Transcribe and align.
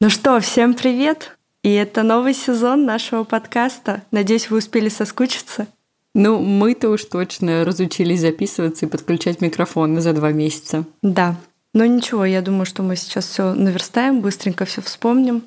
Ну 0.00 0.10
что, 0.10 0.38
всем 0.38 0.74
привет! 0.74 1.36
И 1.64 1.72
это 1.72 2.04
новый 2.04 2.32
сезон 2.32 2.84
нашего 2.86 3.24
подкаста. 3.24 4.04
Надеюсь, 4.12 4.48
вы 4.48 4.58
успели 4.58 4.88
соскучиться. 4.88 5.66
Ну, 6.14 6.38
мы-то 6.38 6.90
уж 6.90 7.04
точно 7.04 7.64
разучились 7.64 8.20
записываться 8.20 8.86
и 8.86 8.88
подключать 8.88 9.40
микрофоны 9.40 10.00
за 10.00 10.12
два 10.12 10.30
месяца. 10.30 10.84
Да. 11.02 11.34
Но 11.74 11.84
ничего, 11.84 12.24
я 12.24 12.42
думаю, 12.42 12.64
что 12.64 12.84
мы 12.84 12.94
сейчас 12.94 13.26
все 13.26 13.54
наверстаем, 13.54 14.20
быстренько 14.20 14.66
все 14.66 14.82
вспомним, 14.82 15.42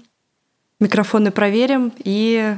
микрофоны 0.81 1.31
проверим 1.31 1.93
и 2.03 2.57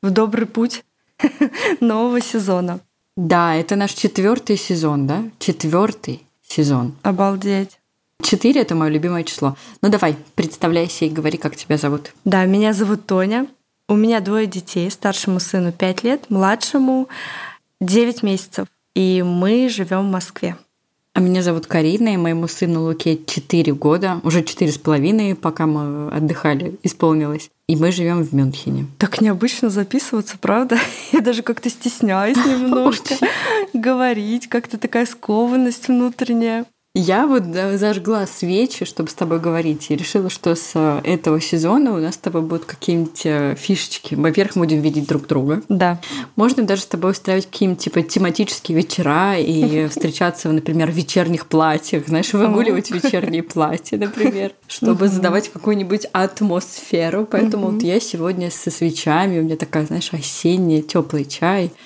в 0.00 0.10
добрый 0.10 0.46
путь 0.46 0.82
нового 1.80 2.22
сезона. 2.22 2.80
Да, 3.18 3.54
это 3.54 3.76
наш 3.76 3.92
четвертый 3.92 4.56
сезон, 4.56 5.06
да? 5.06 5.24
Четвертый 5.38 6.22
сезон. 6.42 6.94
Обалдеть. 7.02 7.80
Четыре– 8.24 8.60
это 8.62 8.74
мое 8.74 8.88
любимое 8.88 9.22
число. 9.22 9.54
Ну 9.82 9.90
давай, 9.90 10.16
представляйся 10.34 11.04
и 11.04 11.10
говори, 11.10 11.36
как 11.36 11.56
тебя 11.56 11.76
зовут. 11.76 12.14
Да, 12.24 12.46
меня 12.46 12.72
зовут 12.72 13.04
Тоня. 13.06 13.46
У 13.86 13.96
меня 13.96 14.20
двое 14.20 14.46
детей. 14.46 14.90
Старшему 14.90 15.40
сыну 15.40 15.72
5 15.72 16.04
лет, 16.04 16.30
младшему 16.30 17.08
9 17.82 18.22
месяцев. 18.22 18.66
И 18.94 19.22
мы 19.22 19.68
живем 19.68 20.08
в 20.08 20.10
Москве. 20.10 20.56
А 21.12 21.20
меня 21.20 21.42
зовут 21.42 21.66
Карина, 21.66 22.14
и 22.14 22.16
моему 22.16 22.48
сыну 22.48 22.86
Луке 22.86 23.20
4 23.24 23.72
года, 23.74 24.20
уже 24.24 24.42
четыре 24.42 24.72
с 24.72 24.78
половиной, 24.78 25.36
пока 25.36 25.66
мы 25.66 26.08
отдыхали, 26.08 26.76
исполнилось. 26.82 27.50
И 27.68 27.76
мы 27.76 27.92
живем 27.92 28.24
в 28.24 28.32
Мюнхене. 28.32 28.86
Так 28.98 29.20
необычно 29.20 29.68
записываться, 29.68 30.38
правда? 30.40 30.78
Я 31.12 31.20
даже 31.20 31.42
как-то 31.42 31.68
стесняюсь 31.68 32.36
немножко 32.46 33.14
говорить, 33.74 34.48
как-то 34.48 34.78
такая 34.78 35.04
скованность 35.04 35.88
внутренняя. 35.88 36.64
Я 36.96 37.26
вот 37.26 37.42
зажгла 37.46 38.24
свечи, 38.24 38.84
чтобы 38.84 39.10
с 39.10 39.14
тобой 39.14 39.40
говорить, 39.40 39.90
и 39.90 39.96
решила, 39.96 40.30
что 40.30 40.54
с 40.54 40.70
э, 40.74 41.00
этого 41.02 41.40
сезона 41.40 41.92
у 41.92 41.98
нас 41.98 42.14
с 42.14 42.18
тобой 42.18 42.42
будут 42.42 42.66
какие-нибудь 42.66 43.22
э, 43.24 43.56
фишечки. 43.58 44.14
Во-первых, 44.14 44.54
мы 44.54 44.66
будем 44.66 44.80
видеть 44.80 45.08
друг 45.08 45.26
друга. 45.26 45.60
Да. 45.68 46.00
Можно 46.36 46.62
даже 46.62 46.82
с 46.82 46.86
тобой 46.86 47.10
устраивать 47.10 47.46
какие-нибудь 47.46 47.82
типа 47.82 48.02
тематические 48.02 48.76
вечера 48.76 49.36
и 49.36 49.86
встречаться, 49.88 50.52
например, 50.52 50.92
в 50.92 50.94
вечерних 50.94 51.46
платьях, 51.46 52.06
знаешь, 52.06 52.32
выгуливать 52.32 52.92
вечерние 52.92 53.42
платья, 53.42 53.98
например, 53.98 54.52
чтобы 54.68 55.08
задавать 55.08 55.48
какую-нибудь 55.48 56.06
атмосферу. 56.12 57.26
Поэтому 57.28 57.72
вот 57.72 57.82
я 57.82 57.98
сегодня 57.98 58.52
со 58.52 58.70
свечами, 58.70 59.40
у 59.40 59.42
меня 59.42 59.56
такая, 59.56 59.84
знаешь, 59.84 60.12
осенняя, 60.12 60.80
теплый 60.80 61.24
чай– 61.24 61.72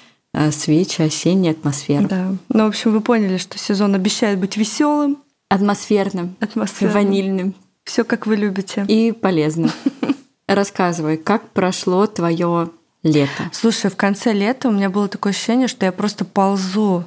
свечи, 0.51 1.03
осенняя 1.03 1.53
атмосфера. 1.53 2.07
Да. 2.07 2.35
Ну, 2.49 2.65
в 2.65 2.69
общем, 2.69 2.93
вы 2.93 3.01
поняли, 3.01 3.39
что 3.39 3.59
сезон 3.59 3.95
обещает 3.95 4.39
быть 4.39 4.57
веселым, 4.57 5.19
атмосферным, 5.49 6.37
атмосферным. 6.41 6.95
ванильным. 6.95 7.55
Все 7.85 8.05
как 8.05 8.27
вы 8.27 8.37
любите. 8.37 8.85
И 8.89 9.13
полезным. 9.13 9.71
Рассказывай, 10.47 11.17
как 11.17 11.51
прошло 11.51 12.07
твое 12.07 12.71
лето? 13.03 13.51
Слушай, 13.53 13.91
в 13.91 13.97
конце 13.97 14.33
лета 14.33 14.69
у 14.69 14.73
меня 14.73 14.91
было 14.91 15.09
такое 15.09 15.33
ощущение, 15.33 15.69
что 15.69 15.87
я 15.87 15.93
просто 15.93 16.25
ползу 16.25 17.05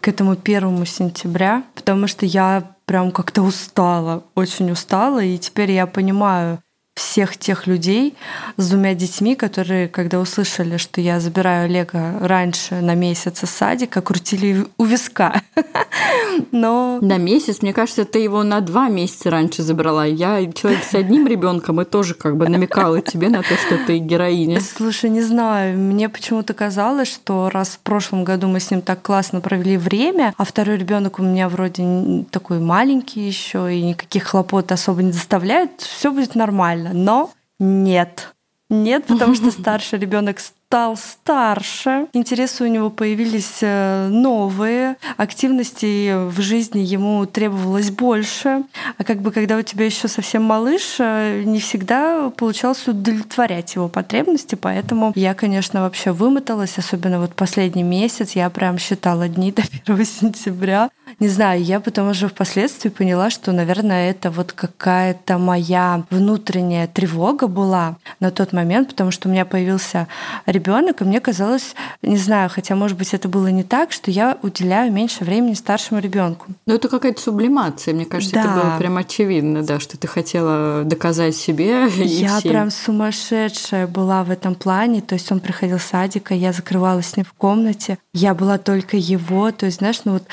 к 0.00 0.08
этому 0.08 0.36
первому 0.36 0.84
сентября, 0.86 1.64
потому 1.74 2.06
что 2.06 2.26
я 2.26 2.74
прям 2.86 3.12
как-то 3.12 3.42
устала, 3.42 4.24
очень 4.34 4.70
устала, 4.70 5.22
и 5.22 5.38
теперь 5.38 5.72
я 5.72 5.86
понимаю, 5.86 6.60
всех 6.94 7.36
тех 7.36 7.66
людей 7.66 8.14
с 8.56 8.68
двумя 8.68 8.94
детьми, 8.94 9.34
которые, 9.34 9.88
когда 9.88 10.20
услышали, 10.20 10.76
что 10.76 11.00
я 11.00 11.18
забираю 11.18 11.64
Олега 11.64 12.16
раньше 12.20 12.76
на 12.76 12.94
месяц 12.94 13.42
из 13.42 13.50
садика, 13.50 14.00
крутили 14.00 14.66
у 14.78 14.84
виска. 14.84 15.42
Но... 16.52 16.98
На 17.00 17.18
месяц? 17.18 17.62
Мне 17.62 17.72
кажется, 17.72 18.04
ты 18.04 18.20
его 18.20 18.42
на 18.44 18.60
два 18.60 18.88
месяца 18.88 19.30
раньше 19.30 19.62
забрала. 19.62 20.04
Я 20.04 20.52
человек 20.52 20.84
с 20.84 20.94
одним 20.94 21.26
ребенком 21.26 21.80
и 21.80 21.84
тоже 21.84 22.14
как 22.14 22.36
бы 22.36 22.48
намекала 22.48 23.00
тебе 23.00 23.28
на 23.28 23.42
то, 23.42 23.56
что 23.56 23.78
ты 23.86 23.98
героиня. 23.98 24.60
Слушай, 24.60 25.10
не 25.10 25.22
знаю, 25.22 25.76
мне 25.78 26.08
почему-то 26.08 26.54
казалось, 26.54 27.08
что 27.08 27.50
раз 27.50 27.70
в 27.70 27.78
прошлом 27.80 28.24
году 28.24 28.46
мы 28.46 28.60
с 28.60 28.70
ним 28.70 28.82
так 28.82 29.02
классно 29.02 29.40
провели 29.40 29.76
время, 29.76 30.32
а 30.36 30.44
второй 30.44 30.76
ребенок 30.76 31.18
у 31.18 31.22
меня 31.22 31.48
вроде 31.48 32.24
такой 32.30 32.60
маленький 32.60 33.26
еще 33.26 33.74
и 33.74 33.82
никаких 33.82 34.24
хлопот 34.24 34.70
особо 34.70 35.02
не 35.02 35.12
доставляет, 35.12 35.80
все 35.80 36.12
будет 36.12 36.34
нормально 36.34 36.83
нормально. 36.84 37.04
Но 37.04 37.30
нет. 37.58 38.34
Нет, 38.70 39.04
потому 39.06 39.34
что 39.34 39.50
старший 39.50 39.98
ребенок 39.98 40.40
стал 40.40 40.96
старше, 40.96 42.08
интересы 42.14 42.64
у 42.64 42.66
него 42.66 42.90
появились 42.90 43.58
э, 43.60 44.08
новые, 44.08 44.96
активности 45.16 46.28
в 46.28 46.40
жизни 46.40 46.80
ему 46.80 47.26
требовалось 47.26 47.92
больше. 47.92 48.64
А 48.98 49.04
как 49.04 49.20
бы 49.20 49.30
когда 49.30 49.56
у 49.56 49.62
тебя 49.62 49.84
еще 49.84 50.08
совсем 50.08 50.42
малыш, 50.42 50.96
э, 50.98 51.42
не 51.44 51.60
всегда 51.60 52.30
получалось 52.30 52.88
удовлетворять 52.88 53.76
его 53.76 53.88
потребности, 53.88 54.56
поэтому 54.56 55.12
я, 55.14 55.34
конечно, 55.34 55.82
вообще 55.82 56.10
вымоталась, 56.10 56.76
особенно 56.76 57.20
вот 57.20 57.34
последний 57.34 57.84
месяц, 57.84 58.32
я 58.32 58.50
прям 58.50 58.78
считала 58.78 59.28
дни 59.28 59.52
до 59.52 59.62
1 59.86 60.04
сентября. 60.04 60.90
Не 61.20 61.28
знаю, 61.28 61.62
я 61.62 61.80
потом 61.80 62.08
уже 62.08 62.28
впоследствии 62.28 62.88
поняла, 62.88 63.30
что, 63.30 63.52
наверное, 63.52 64.10
это 64.10 64.30
вот 64.30 64.52
какая-то 64.52 65.38
моя 65.38 66.04
внутренняя 66.10 66.86
тревога 66.86 67.46
была 67.46 67.96
на 68.20 68.30
тот 68.30 68.52
момент, 68.52 68.88
потому 68.88 69.10
что 69.10 69.28
у 69.28 69.32
меня 69.32 69.44
появился 69.44 70.08
ребенок 70.46 71.00
и 71.00 71.04
мне 71.04 71.20
казалось, 71.20 71.74
не 72.02 72.16
знаю, 72.16 72.50
хотя, 72.50 72.74
может 72.74 72.98
быть, 72.98 73.14
это 73.14 73.28
было 73.28 73.48
не 73.48 73.62
так, 73.62 73.92
что 73.92 74.10
я 74.10 74.38
уделяю 74.42 74.92
меньше 74.92 75.24
времени 75.24 75.54
старшему 75.54 76.00
ребенку. 76.00 76.46
Ну, 76.66 76.74
это 76.74 76.88
какая-то 76.88 77.20
сублимация, 77.20 77.94
мне 77.94 78.04
кажется, 78.04 78.34
да. 78.34 78.40
это 78.40 78.50
было 78.50 78.78
прям 78.78 78.96
очевидно, 78.96 79.62
да, 79.62 79.80
что 79.80 79.96
ты 79.96 80.06
хотела 80.06 80.84
доказать 80.84 81.36
себе. 81.36 81.88
Я 81.96 82.38
всем. 82.38 82.50
прям 82.50 82.70
сумасшедшая 82.70 83.86
была 83.86 84.24
в 84.24 84.30
этом 84.30 84.54
плане, 84.54 85.00
то 85.00 85.14
есть 85.14 85.30
он 85.30 85.40
приходил 85.40 85.78
с 85.78 85.94
садика, 85.94 86.34
я 86.34 86.52
закрывалась 86.52 87.06
с 87.06 87.16
ним 87.16 87.24
в 87.24 87.32
комнате, 87.34 87.98
я 88.12 88.34
была 88.34 88.58
только 88.58 88.96
его, 88.96 89.52
то 89.52 89.66
есть, 89.66 89.78
знаешь, 89.78 90.00
ну 90.04 90.14
вот 90.14 90.24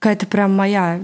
какая-то 0.00 0.26
прям 0.26 0.56
моя 0.56 1.00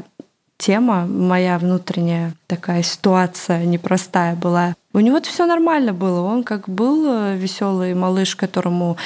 тема, 0.59 1.07
моя 1.07 1.59
внутренняя 1.59 2.35
такая 2.47 2.83
ситуация 2.83 3.65
непростая 3.65 4.35
была. 4.35 4.75
У 4.95 5.01
него 5.01 5.21
все 5.21 5.45
нормально 5.45 5.93
было. 5.93 6.23
Он 6.23 6.43
как 6.43 6.69
был 6.69 7.05
э, 7.07 7.37
веселый 7.37 7.95
малыш, 7.95 8.35
которому 8.35 8.97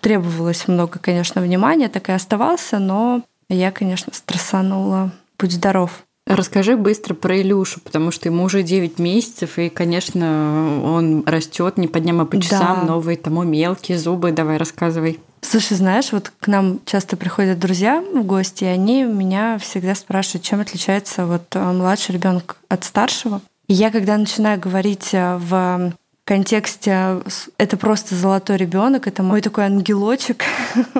требовалось 0.00 0.68
много, 0.68 1.00
конечно, 1.00 1.42
внимания, 1.42 1.88
так 1.88 2.08
и 2.08 2.12
оставался, 2.12 2.78
но 2.78 3.22
я, 3.48 3.72
конечно, 3.72 4.14
стрессанула. 4.14 5.10
Будь 5.36 5.52
здоров. 5.52 6.04
Расскажи 6.30 6.76
быстро 6.76 7.14
про 7.14 7.40
Илюшу, 7.40 7.80
потому 7.80 8.12
что 8.12 8.28
ему 8.28 8.44
уже 8.44 8.62
9 8.62 9.00
месяцев, 9.00 9.58
и, 9.58 9.68
конечно, 9.68 10.80
он 10.84 11.24
растет 11.26 11.76
не 11.76 11.88
по 11.88 11.98
дням, 11.98 12.20
а 12.20 12.24
по 12.24 12.40
часам, 12.40 12.82
да. 12.82 12.86
новые 12.86 13.16
тому 13.16 13.42
мелкие 13.42 13.98
зубы. 13.98 14.30
Давай 14.30 14.56
рассказывай. 14.56 15.18
Слушай, 15.40 15.76
знаешь, 15.76 16.12
вот 16.12 16.32
к 16.38 16.46
нам 16.46 16.78
часто 16.84 17.16
приходят 17.16 17.58
друзья 17.58 18.00
в 18.14 18.22
гости, 18.22 18.62
и 18.62 18.68
они 18.68 19.02
меня 19.02 19.58
всегда 19.58 19.96
спрашивают, 19.96 20.44
чем 20.44 20.60
отличается 20.60 21.26
вот 21.26 21.42
э, 21.56 21.72
младший 21.72 22.14
ребенок 22.14 22.58
от 22.68 22.84
старшего. 22.84 23.40
И 23.66 23.74
я, 23.74 23.90
когда 23.90 24.16
начинаю 24.16 24.60
говорить 24.60 25.08
э, 25.12 25.36
в 25.36 25.92
контексте 26.30 27.22
это 27.58 27.76
просто 27.76 28.14
золотой 28.14 28.56
ребенок, 28.56 29.08
это 29.08 29.20
мой 29.20 29.40
такой 29.40 29.64
ангелочек 29.64 30.44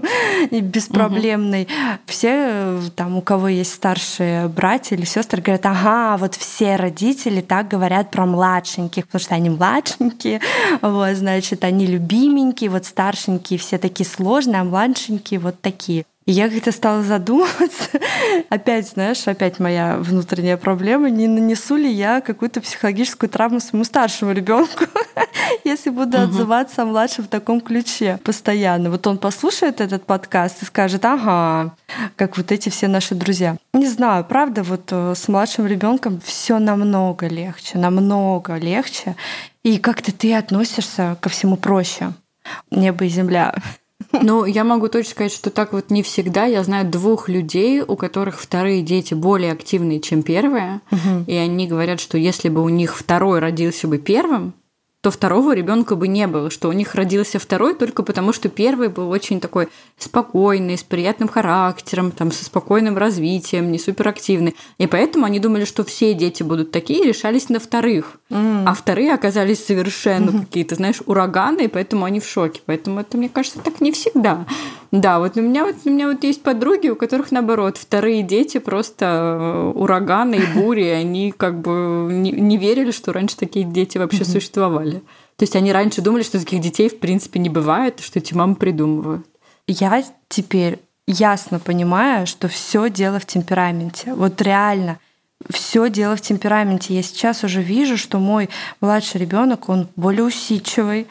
беспроблемный. 0.51 1.69
Все 2.07 2.31
э, 2.33 2.81
там, 2.97 3.17
у 3.17 3.23
кого 3.23 3.47
есть 3.47 3.73
старшие 3.73 4.49
братья 4.49 4.97
или 4.97 5.05
сестры, 5.05 5.41
говорят, 5.41 5.67
ага, 5.67 6.17
вот 6.17 6.35
все 6.35 6.75
родители 6.75 7.43
так 7.43 7.69
говорят 7.69 8.11
про 8.11 8.27
младшеньких, 8.27 9.07
потому 9.07 9.23
что 9.23 9.37
они 9.37 9.51
младшенькие, 9.51 10.41
вот, 10.83 11.15
значит, 11.15 11.63
они 11.63 11.87
любименькие, 11.87 12.69
вот 12.69 12.85
старшенькие 12.85 13.61
все 13.61 13.79
такие 13.79 14.09
сложные, 14.09 14.63
а 14.63 14.65
младшенькие 14.65 15.39
вот 15.39 15.61
такие. 15.61 16.07
И 16.27 16.33
я 16.33 16.51
как-то 16.51 16.71
стала 16.71 17.03
задумываться, 17.03 17.99
опять, 18.51 18.89
знаешь, 18.89 19.27
опять 19.27 19.59
моя 19.59 19.97
внутренняя 19.97 20.59
проблема, 20.59 21.09
не 21.09 21.27
нанесу 21.27 21.77
ли 21.77 21.91
я 21.91 22.21
какую-то 22.21 22.61
психологическую 22.61 23.31
травму 23.31 23.59
своему 23.59 23.85
старшему 23.85 24.33
ребенку, 24.33 24.85
если 25.65 25.89
буду 25.89 26.19
угу. 26.19 26.25
отзываться 26.25 26.83
о 26.83 26.85
младшем 26.85 27.25
в 27.25 27.29
таком 27.29 27.63
ключе 27.63 28.19
постоянно. 28.23 28.91
Вот 28.91 29.07
он 29.07 29.17
послушает 29.17 29.81
этот 29.81 30.05
подкаст 30.05 30.63
и 30.63 30.67
скажет, 30.67 31.05
ага, 31.07 31.75
как 32.17 32.37
вот 32.37 32.53
эти 32.53 32.69
все 32.69 32.87
наши 32.87 33.15
друзья. 33.15 33.57
Не 33.73 33.89
знаю, 33.89 34.25
правда, 34.25 34.63
вот 34.63 34.89
э, 34.91 35.15
с 35.17 35.27
младшим 35.27 35.67
ребенком 35.67 36.21
все 36.23 36.59
намного 36.59 37.29
легче, 37.29 37.79
намного 37.79 38.57
легче. 38.57 39.17
И 39.63 39.79
как-то 39.79 40.13
ты 40.13 40.35
относишься 40.35 41.17
ко 41.21 41.31
всему 41.31 41.57
проще. 41.57 42.13
Небо 42.71 43.07
и 43.07 43.09
земля. 43.09 43.55
Ну, 44.23 44.45
я 44.45 44.65
могу 44.65 44.89
точно 44.89 45.11
сказать, 45.11 45.33
что 45.33 45.51
так 45.51 45.73
вот 45.73 45.91
не 45.91 46.03
всегда. 46.03 46.45
Я 46.45 46.63
знаю 46.65 46.89
двух 46.89 47.29
людей, 47.29 47.81
у 47.81 47.97
которых 47.97 48.41
вторые 48.41 48.83
дети 48.83 49.15
более 49.15 49.53
активные, 49.53 50.01
чем 50.01 50.23
первые. 50.23 50.81
Угу. 50.91 51.25
И 51.27 51.35
они 51.35 51.67
говорят, 51.67 52.01
что 52.01 52.19
если 52.19 52.49
бы 52.49 52.63
у 52.63 52.69
них 52.69 52.97
второй 52.97 53.39
родился 53.39 53.89
бы 53.89 53.99
первым, 53.99 54.55
то 55.03 55.11
второго 55.11 55.55
ребенка 55.55 55.97
бы 55.97 56.09
не 56.09 56.27
было, 56.27 56.51
что 56.51 56.69
у 56.69 56.73
них 56.73 56.95
родился 56.95 57.39
второй 57.39 57.75
только 57.75 58.03
потому, 58.03 58.35
что 58.35 58.51
первый 58.51 58.89
был 58.89 59.09
очень 59.09 59.41
такой 59.41 59.69
спокойный, 59.97 60.77
с 60.77 60.83
приятным 60.83 61.27
характером, 61.27 62.11
там, 62.11 62.31
со 62.31 62.45
спокойным 62.45 62.99
развитием, 62.99 63.73
не 63.73 63.79
суперактивный. 63.79 64.55
И 64.77 64.87
поэтому 64.87 65.25
они 65.25 65.41
думали, 65.41 65.65
что 65.65 65.85
все 65.85 66.13
дети 66.13 66.43
будут 66.43 66.71
такие, 66.71 67.03
и 67.03 67.09
решались 67.09 67.49
на 67.49 67.61
вторых. 67.61 68.19
Mm. 68.29 68.65
А 68.67 68.75
вторые 68.75 69.15
оказались 69.15 69.65
совершенно 69.65 70.31
mm-hmm. 70.31 70.41
какие-то, 70.41 70.75
знаешь, 70.75 71.01
ураганы, 71.07 71.63
и 71.63 71.69
поэтому 71.69 72.05
они 72.05 72.21
в 72.21 72.29
шоке. 72.29 72.61
Поэтому 72.67 73.01
это, 73.01 73.17
мне 73.17 73.31
кажется, 73.31 73.59
так 73.61 73.81
не 73.81 73.93
всегда. 73.93 74.45
Да, 74.93 75.19
вот 75.19 75.37
у 75.37 75.41
меня 75.41 75.65
вот 75.65 75.77
у 75.85 75.91
меня 75.91 76.09
вот 76.09 76.25
есть 76.25 76.43
подруги, 76.43 76.89
у 76.89 76.97
которых 76.97 77.31
наоборот 77.31 77.77
вторые 77.77 78.23
дети 78.23 78.59
просто 78.59 79.07
э, 79.07 79.73
ураганы 79.79 80.35
и 80.35 80.59
бури, 80.59 80.85
они 80.85 81.33
как 81.35 81.61
бы 81.61 82.09
не, 82.11 82.33
не 82.33 82.57
верили, 82.57 82.91
что 82.91 83.13
раньше 83.13 83.37
такие 83.37 83.65
дети 83.65 83.99
вообще 83.99 84.23
mm-hmm. 84.23 84.33
существовали 84.33 84.90
делали. 84.91 85.03
То 85.37 85.45
есть 85.45 85.57
они 85.57 85.73
раньше 85.73 86.03
думали, 86.03 86.23
что 86.23 86.39
таких 86.39 86.61
детей 86.61 86.89
в 86.89 86.99
принципе 86.99 87.41
не 87.41 87.49
бывает, 87.49 88.01
что 88.01 88.19
эти 88.19 88.35
мамы 88.35 88.57
придумывают. 88.57 89.27
Я 89.67 90.03
теперь 90.29 90.81
ясно 91.07 91.59
понимаю, 91.59 92.27
что 92.27 92.49
все 92.49 92.91
дело 92.91 93.19
в 93.19 93.27
темпераменте. 93.27 94.15
Вот 94.15 94.41
реально 94.43 94.99
все 95.49 95.89
дело 95.89 96.17
в 96.17 96.21
темпераменте. 96.21 96.95
Я 96.95 97.03
сейчас 97.03 97.45
уже 97.45 97.63
вижу, 97.63 97.97
что 97.97 98.19
мой 98.19 98.51
младший 98.81 99.21
ребенок, 99.21 99.69
он 99.69 99.89
более 99.97 100.25
усидчивый, 100.25 101.07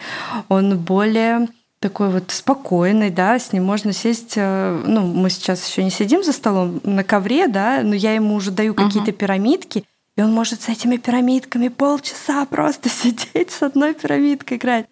он 0.49 0.77
более 0.77 1.47
такой 1.79 2.09
вот 2.09 2.29
спокойный, 2.31 3.09
да, 3.09 3.39
с 3.39 3.53
ним 3.53 3.63
можно 3.63 3.93
сесть, 3.93 4.33
э, 4.35 4.83
ну, 4.85 5.01
мы 5.01 5.29
сейчас 5.29 5.65
еще 5.65 5.81
не 5.81 5.89
сидим 5.89 6.25
за 6.25 6.33
столом 6.33 6.81
на 6.83 7.05
ковре, 7.05 7.47
да, 7.47 7.79
но 7.83 7.95
я 7.95 8.13
ему 8.13 8.35
уже 8.35 8.51
даю 8.51 8.73
какие-то 8.73 9.11
uh-huh. 9.11 9.15
пирамидки, 9.15 9.85
и 10.19 10.21
он 10.21 10.33
может 10.33 10.61
с 10.63 10.67
этими 10.67 10.97
пирамидками 10.97 11.69
полчаса 11.69 12.45
просто 12.45 12.89
сидеть 12.89 13.51
с 13.51 13.63
одной 13.63 13.93
пирамидкой 13.93 14.57
играть. 14.57 14.85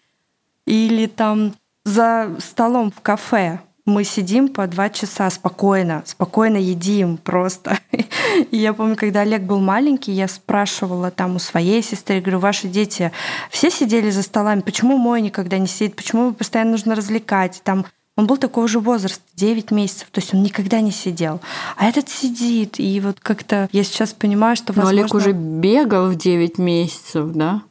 Или 0.66 1.06
там 1.06 1.54
за 1.84 2.38
столом 2.40 2.92
в 2.92 3.02
кафе 3.02 3.60
мы 3.86 4.06
сидим 4.06 4.48
по 4.48 4.68
два 4.68 4.90
часа 4.90 5.30
спокойно, 5.30 6.04
спокойно 6.06 6.56
едим 6.56 7.18
просто. 7.18 7.78
И 8.52 8.56
я 8.56 8.74
помню, 8.74 8.96
когда 8.96 9.22
Олег 9.22 9.42
был 9.42 9.60
маленький, 9.60 10.14
я 10.14 10.30
спрашивала 10.30 11.12
там 11.12 11.36
у 11.36 11.40
своей 11.40 11.84
сестры, 11.84 12.22
говорю, 12.22 12.40
ваши 12.40 12.70
дети 12.70 13.12
все 13.50 13.70
сидели 13.70 14.10
за 14.10 14.24
столами, 14.24 14.62
почему 14.62 14.98
мой 14.98 15.20
никогда 15.20 15.58
не 15.58 15.68
сидит, 15.68 15.98
почему 15.98 16.32
постоянно 16.32 16.72
нужно 16.72 16.96
развлекать? 16.96 17.60
Там 17.66 17.86
он 18.18 18.26
был 18.26 18.38
такого 18.38 18.68
же 18.68 18.80
возраста, 18.80 19.22
9 19.36 19.72
месяцев, 19.72 20.08
то 20.12 20.20
есть 20.20 20.34
он 20.34 20.42
никогда 20.42 20.82
не 20.82 20.92
сидел. 20.92 21.40
А 21.78 21.86
этот 21.86 22.10
сидит, 22.10 22.80
и 22.80 23.00
вот 23.00 23.20
как-то 23.20 23.70
я 23.72 23.84
сейчас 23.84 24.12
понимаю, 24.14 24.56
что 24.56 24.74
возможно... 24.74 24.96
Но 24.96 25.02
Олег 25.02 25.14
уже 25.14 25.32
бегал 25.32 26.10
в 26.10 26.16
9 26.16 26.58
месяцев, 26.58 27.32
да? 27.34 27.62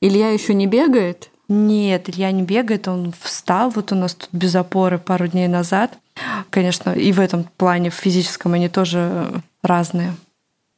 Илья 0.00 0.30
еще 0.30 0.54
не 0.54 0.68
бегает? 0.68 1.28
Нет, 1.48 2.08
Илья 2.08 2.30
не 2.30 2.42
бегает, 2.42 2.86
он 2.86 3.12
встал, 3.20 3.70
вот 3.70 3.90
у 3.90 3.96
нас 3.96 4.14
тут 4.14 4.28
без 4.32 4.54
опоры 4.54 4.98
пару 4.98 5.26
дней 5.26 5.48
назад. 5.48 5.98
Конечно, 6.50 6.90
и 6.90 7.12
в 7.12 7.18
этом 7.18 7.44
плане, 7.56 7.90
в 7.90 7.94
физическом, 7.94 8.54
они 8.54 8.68
тоже 8.68 9.42
разные. 9.62 10.14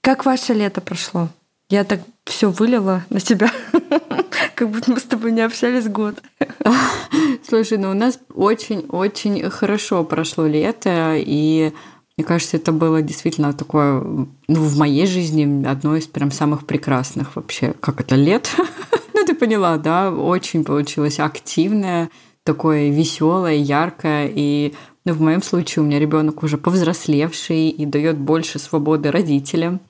Как 0.00 0.25
ваше 0.25 0.54
лето 0.54 0.80
прошло? 0.80 1.28
Я 1.69 1.84
так 1.84 2.00
все 2.25 2.50
вылила 2.50 3.04
на 3.10 3.20
тебя, 3.20 3.50
как 4.54 4.70
будто 4.70 4.90
мы 4.90 5.00
с 5.00 5.04
тобой 5.04 5.32
не 5.32 5.42
общались 5.42 5.86
год. 5.86 6.22
Слушай, 7.48 7.78
ну 7.78 7.90
у 7.90 7.94
нас 7.94 8.20
очень-очень 8.34 9.48
хорошо 9.48 10.04
прошло 10.04 10.46
лето, 10.46 11.14
и 11.16 11.72
мне 12.18 12.24
кажется, 12.26 12.58
это 12.58 12.72
было 12.72 13.00
действительно 13.00 13.54
такое, 13.54 14.02
ну, 14.02 14.28
в 14.48 14.76
моей 14.76 15.06
жизни 15.06 15.64
одно 15.66 15.96
из 15.96 16.06
прям 16.06 16.30
самых 16.30 16.66
прекрасных 16.66 17.36
вообще, 17.36 17.72
как 17.80 18.02
это, 18.02 18.16
лет. 18.16 18.50
ну, 19.14 19.24
ты 19.24 19.34
поняла, 19.34 19.78
да, 19.78 20.10
очень 20.10 20.62
получилось 20.62 21.20
активное, 21.20 22.10
такое 22.42 22.90
веселое, 22.90 23.54
яркое, 23.54 24.30
и 24.34 24.74
ну, 25.06 25.14
в 25.14 25.22
моем 25.22 25.42
случае 25.42 25.82
у 25.82 25.86
меня 25.86 25.98
ребенок 25.98 26.42
уже 26.42 26.58
повзрослевший 26.58 27.70
и 27.70 27.86
дает 27.86 28.18
больше 28.18 28.58
свободы 28.58 29.10
родителям. 29.10 29.80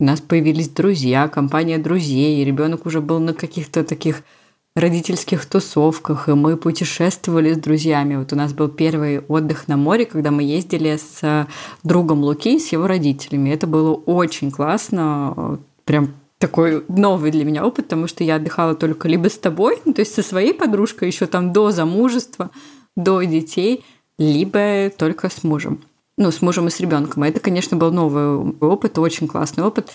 У 0.00 0.04
нас 0.04 0.22
появились 0.22 0.70
друзья, 0.70 1.28
компания 1.28 1.76
друзей, 1.76 2.40
и 2.40 2.44
ребенок 2.44 2.86
уже 2.86 3.02
был 3.02 3.20
на 3.20 3.34
каких-то 3.34 3.84
таких 3.84 4.22
родительских 4.74 5.44
тусовках, 5.44 6.28
и 6.28 6.32
мы 6.32 6.56
путешествовали 6.56 7.52
с 7.52 7.58
друзьями. 7.58 8.16
Вот 8.16 8.32
у 8.32 8.36
нас 8.36 8.52
был 8.52 8.68
первый 8.68 9.20
отдых 9.20 9.68
на 9.68 9.76
море, 9.76 10.06
когда 10.06 10.30
мы 10.30 10.42
ездили 10.42 10.96
с 10.96 11.46
другом 11.82 12.22
Луки, 12.22 12.58
с 12.58 12.72
его 12.72 12.86
родителями. 12.86 13.50
Это 13.50 13.66
было 13.66 13.92
очень 13.92 14.50
классно, 14.50 15.58
прям 15.84 16.14
такой 16.38 16.84
новый 16.88 17.30
для 17.30 17.44
меня 17.44 17.64
опыт, 17.66 17.86
потому 17.86 18.08
что 18.08 18.24
я 18.24 18.36
отдыхала 18.36 18.74
только 18.74 19.08
либо 19.08 19.28
с 19.28 19.38
тобой, 19.38 19.78
ну, 19.84 19.92
то 19.92 20.00
есть 20.00 20.14
со 20.14 20.22
своей 20.22 20.54
подружкой 20.54 21.08
еще 21.08 21.26
там 21.26 21.52
до 21.52 21.70
замужества, 21.70 22.50
до 22.96 23.22
детей, 23.22 23.84
либо 24.18 24.90
только 24.96 25.28
с 25.28 25.44
мужем 25.44 25.80
ну, 26.16 26.30
с 26.30 26.42
мужем 26.42 26.68
и 26.68 26.70
с 26.70 26.80
ребенком. 26.80 27.24
это, 27.24 27.40
конечно, 27.40 27.76
был 27.76 27.90
новый 27.92 28.54
опыт, 28.60 28.98
очень 28.98 29.28
классный 29.28 29.64
опыт. 29.64 29.90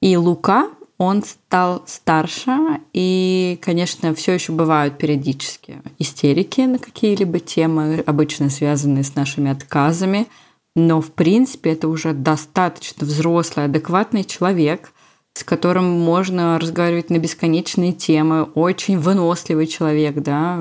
И 0.00 0.16
Лука, 0.16 0.70
он 0.98 1.22
стал 1.24 1.82
старше, 1.86 2.56
и, 2.92 3.58
конечно, 3.60 4.14
все 4.14 4.32
еще 4.32 4.52
бывают 4.52 4.98
периодически 4.98 5.82
истерики 5.98 6.60
на 6.62 6.78
какие-либо 6.78 7.40
темы, 7.40 8.02
обычно 8.06 8.50
связанные 8.50 9.04
с 9.04 9.14
нашими 9.14 9.50
отказами. 9.50 10.26
Но, 10.74 11.00
в 11.00 11.12
принципе, 11.12 11.72
это 11.72 11.88
уже 11.88 12.12
достаточно 12.12 13.06
взрослый, 13.06 13.66
адекватный 13.66 14.24
человек– 14.24 14.92
с 15.34 15.44
которым 15.44 15.84
можно 15.84 16.58
разговаривать 16.58 17.10
на 17.10 17.18
бесконечные 17.18 17.92
темы, 17.92 18.42
очень 18.42 18.98
выносливый 18.98 19.66
человек, 19.66 20.16
да, 20.16 20.58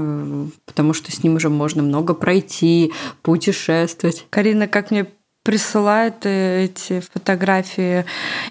потому 0.65 0.93
что 0.93 1.11
с 1.11 1.23
ним 1.23 1.35
уже 1.35 1.49
можно 1.49 1.83
много 1.83 2.13
пройти, 2.13 2.93
путешествовать. 3.21 4.25
Карина, 4.29 4.67
как 4.67 4.91
мне 4.91 5.07
присылает 5.43 6.25
э, 6.25 6.65
эти 6.65 6.99
фотографии 6.99 8.05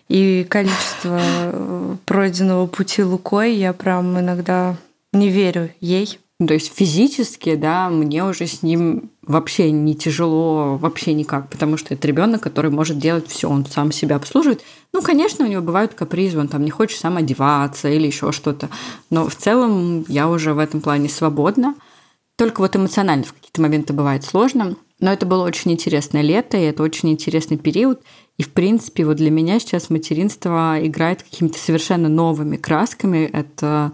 и 0.08 0.44
количество 0.48 1.20
э, 1.20 1.96
пройденного 2.06 2.66
пути 2.66 3.02
Лукой, 3.02 3.54
я 3.54 3.72
прям 3.72 4.18
иногда 4.18 4.76
не 5.12 5.28
верю 5.28 5.70
ей. 5.80 6.18
То 6.46 6.54
есть 6.54 6.72
физически, 6.74 7.54
да, 7.54 7.90
мне 7.90 8.24
уже 8.24 8.46
с 8.46 8.62
ним 8.62 9.10
вообще 9.22 9.70
не 9.70 9.94
тяжело, 9.94 10.78
вообще 10.78 11.12
никак, 11.12 11.50
потому 11.50 11.76
что 11.76 11.92
это 11.92 12.08
ребенок, 12.08 12.42
который 12.42 12.70
может 12.70 12.98
делать 12.98 13.28
все, 13.28 13.48
он 13.48 13.66
сам 13.66 13.92
себя 13.92 14.16
обслуживает. 14.16 14.62
Ну, 14.94 15.02
конечно, 15.02 15.44
у 15.44 15.48
него 15.48 15.60
бывают 15.60 15.92
капризы, 15.92 16.38
он 16.38 16.48
там 16.48 16.64
не 16.64 16.70
хочет 16.70 16.98
сам 16.98 17.18
одеваться 17.18 17.90
или 17.90 18.06
еще 18.06 18.32
что-то, 18.32 18.70
но 19.10 19.28
в 19.28 19.36
целом 19.36 20.06
я 20.08 20.28
уже 20.28 20.54
в 20.54 20.58
этом 20.58 20.80
плане 20.80 21.10
свободна. 21.10 21.74
Только 22.40 22.62
вот 22.62 22.74
эмоционально 22.74 23.24
в 23.24 23.34
какие-то 23.34 23.60
моменты 23.60 23.92
бывает 23.92 24.24
сложно. 24.24 24.74
Но 24.98 25.12
это 25.12 25.26
было 25.26 25.44
очень 25.44 25.72
интересное 25.72 26.22
лето, 26.22 26.56
и 26.56 26.62
это 26.62 26.82
очень 26.82 27.10
интересный 27.10 27.58
период. 27.58 28.00
И, 28.38 28.42
в 28.42 28.48
принципе, 28.48 29.04
вот 29.04 29.18
для 29.18 29.30
меня 29.30 29.60
сейчас 29.60 29.90
материнство 29.90 30.78
играет 30.80 31.22
какими-то 31.22 31.58
совершенно 31.58 32.08
новыми 32.08 32.56
красками. 32.56 33.28
Это 33.30 33.92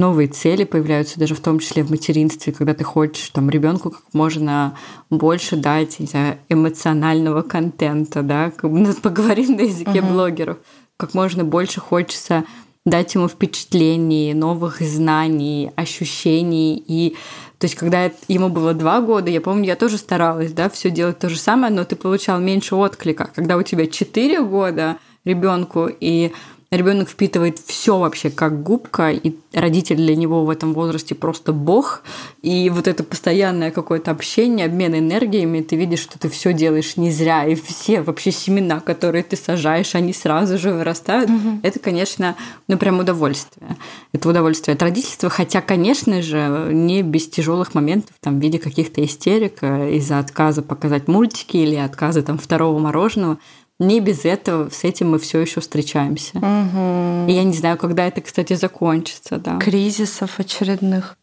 новые 0.00 0.26
цели 0.26 0.64
появляются 0.64 1.20
даже 1.20 1.36
в 1.36 1.40
том 1.40 1.60
числе 1.60 1.84
в 1.84 1.90
материнстве, 1.92 2.52
когда 2.52 2.74
ты 2.74 2.82
хочешь 2.82 3.28
там 3.28 3.48
ребенку 3.48 3.90
как 3.90 4.02
можно 4.12 4.76
больше 5.08 5.54
дать 5.54 6.00
не 6.00 6.06
знаю, 6.06 6.38
эмоционального 6.48 7.42
контента, 7.42 8.22
да, 8.22 8.50
как 8.50 8.72
мы 8.72 8.92
поговорим 8.92 9.54
на 9.54 9.60
языке 9.60 10.00
uh-huh. 10.00 10.12
блогеров, 10.12 10.58
как 10.96 11.14
можно 11.14 11.44
больше 11.44 11.78
хочется 11.78 12.44
дать 12.84 13.14
ему 13.14 13.28
впечатлений, 13.28 14.34
новых 14.34 14.80
знаний, 14.80 15.70
ощущений 15.76 16.82
и 16.84 17.16
то 17.58 17.64
есть, 17.64 17.74
когда 17.74 18.10
ему 18.28 18.50
было 18.50 18.72
два 18.72 19.00
года, 19.00 19.30
я 19.30 19.40
помню, 19.40 19.66
я 19.66 19.76
тоже 19.76 19.98
старалась, 19.98 20.52
да, 20.52 20.68
все 20.68 20.90
делать 20.90 21.18
то 21.18 21.28
же 21.28 21.36
самое, 21.38 21.72
но 21.72 21.84
ты 21.84 21.96
получал 21.96 22.38
меньше 22.38 22.76
отклика. 22.76 23.28
Когда 23.34 23.56
у 23.56 23.62
тебя 23.62 23.88
четыре 23.88 24.40
года 24.42 24.98
ребенку 25.24 25.88
и 25.88 26.32
ребенок 26.70 27.08
впитывает 27.08 27.58
все 27.58 27.98
вообще 27.98 28.28
как 28.30 28.62
губка, 28.62 29.10
и 29.10 29.36
родитель 29.52 29.96
для 29.96 30.14
него 30.14 30.44
в 30.44 30.50
этом 30.50 30.74
возрасте 30.74 31.14
просто 31.14 31.52
бог. 31.52 32.02
И 32.42 32.68
вот 32.70 32.86
это 32.86 33.04
постоянное 33.04 33.70
какое-то 33.70 34.10
общение, 34.10 34.66
обмен 34.66 34.94
энергиями, 34.94 35.62
ты 35.62 35.76
видишь, 35.76 36.00
что 36.00 36.18
ты 36.18 36.28
все 36.28 36.52
делаешь 36.52 36.96
не 36.96 37.10
зря, 37.10 37.46
и 37.46 37.54
все 37.54 38.02
вообще 38.02 38.32
семена, 38.32 38.80
которые 38.80 39.24
ты 39.24 39.36
сажаешь, 39.36 39.94
они 39.94 40.12
сразу 40.12 40.58
же 40.58 40.72
вырастают. 40.72 41.30
Угу. 41.30 41.60
Это, 41.62 41.78
конечно, 41.78 42.36
ну 42.68 42.76
прям 42.76 42.98
удовольствие. 42.98 43.76
Это 44.12 44.28
удовольствие 44.28 44.74
от 44.74 44.82
родительства, 44.82 45.30
хотя, 45.30 45.62
конечно 45.62 46.20
же, 46.20 46.70
не 46.72 47.02
без 47.02 47.28
тяжелых 47.28 47.74
моментов 47.74 48.14
там 48.20 48.38
в 48.38 48.42
виде 48.42 48.58
каких-то 48.58 49.02
истерик 49.02 49.58
э, 49.62 49.94
из-за 49.96 50.18
отказа 50.18 50.62
показать 50.62 51.08
мультики 51.08 51.56
или 51.56 51.76
отказа 51.76 52.22
там 52.22 52.38
второго 52.38 52.78
мороженого 52.78 53.38
не 53.78 54.00
без 54.00 54.24
этого, 54.24 54.70
с 54.70 54.84
этим 54.84 55.10
мы 55.10 55.18
все 55.18 55.40
еще 55.40 55.60
встречаемся. 55.60 56.38
Угу. 56.38 57.30
И 57.30 57.32
я 57.32 57.44
не 57.44 57.54
знаю, 57.54 57.76
когда 57.76 58.06
это, 58.06 58.20
кстати, 58.20 58.54
закончится, 58.54 59.38
да. 59.38 59.58
Кризисов 59.58 60.40
очередных. 60.40 61.16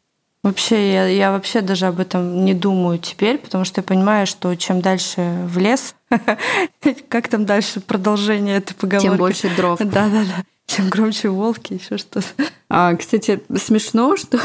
Вообще, 0.43 0.93
я, 0.93 1.07
я 1.07 1.31
вообще 1.31 1.61
даже 1.61 1.87
об 1.87 1.99
этом 1.99 2.45
не 2.45 2.53
думаю 2.53 2.99
теперь, 2.99 3.39
потому 3.39 3.65
что 3.65 3.79
я 3.79 3.83
понимаю, 3.83 4.27
что 4.27 4.55
чем 4.55 4.79
дальше 4.79 5.43
в 5.47 5.57
лес, 5.57 5.95
Как 7.09 7.27
там 7.27 7.45
дальше 7.45 7.79
продолжение 7.79 8.57
этой 8.57 8.75
поговорки? 8.75 9.07
Тем 9.07 9.17
больше 9.17 9.55
дров. 9.55 9.79
Да-да-да. 9.79 10.43
Чем 10.67 10.89
громче 10.89 11.29
волки, 11.29 11.73
еще 11.73 11.97
что-то. 11.97 12.25
А, 12.67 12.95
кстати, 12.95 13.41
смешно, 13.55 14.17
что 14.17 14.39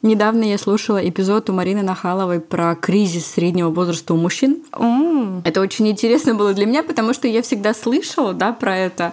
недавно 0.00 0.44
я 0.44 0.56
слушала 0.56 1.06
эпизод 1.06 1.50
у 1.50 1.52
Марины 1.52 1.82
Нахаловой 1.82 2.38
про 2.38 2.76
кризис 2.76 3.26
среднего 3.26 3.70
возраста 3.70 4.14
у 4.14 4.16
мужчин. 4.16 4.62
Mm. 4.70 5.42
Это 5.44 5.60
очень 5.60 5.88
интересно 5.88 6.36
было 6.36 6.54
для 6.54 6.66
меня, 6.66 6.84
потому 6.84 7.12
что 7.12 7.26
я 7.26 7.42
всегда 7.42 7.74
слышала, 7.74 8.32
да, 8.32 8.52
про 8.52 8.76
это, 8.76 9.12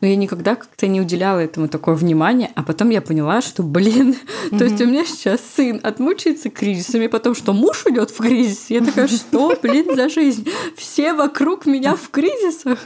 но 0.00 0.08
я 0.08 0.16
никогда 0.16 0.54
как-то 0.54 0.86
не 0.86 1.02
уделяла 1.02 1.40
этому 1.40 1.68
такое 1.68 1.94
внимание, 1.94 2.50
а 2.54 2.62
потом 2.62 2.88
я 2.88 3.02
поняла, 3.02 3.42
что, 3.42 3.62
блин, 3.62 4.16
mm-hmm. 4.50 4.58
то 4.58 4.64
есть 4.64 4.80
у 4.80 4.86
меня 4.86 5.04
сейчас 5.04 5.40
сын 5.54 5.80
отмучается 5.82 6.48
кризисами, 6.48 7.06
потом 7.06 7.34
что 7.34 7.52
муж 7.52 7.84
уйдет 7.84 8.10
в 8.10 8.16
кризис, 8.16 8.70
я 8.70 8.82
такая, 8.82 9.08
что, 9.08 9.54
блин, 9.60 9.94
за 9.94 10.08
жизнь? 10.08 10.48
Все 10.74 11.12
вокруг 11.12 11.66
меня 11.66 11.94
в 11.96 12.08
кризисах. 12.08 12.78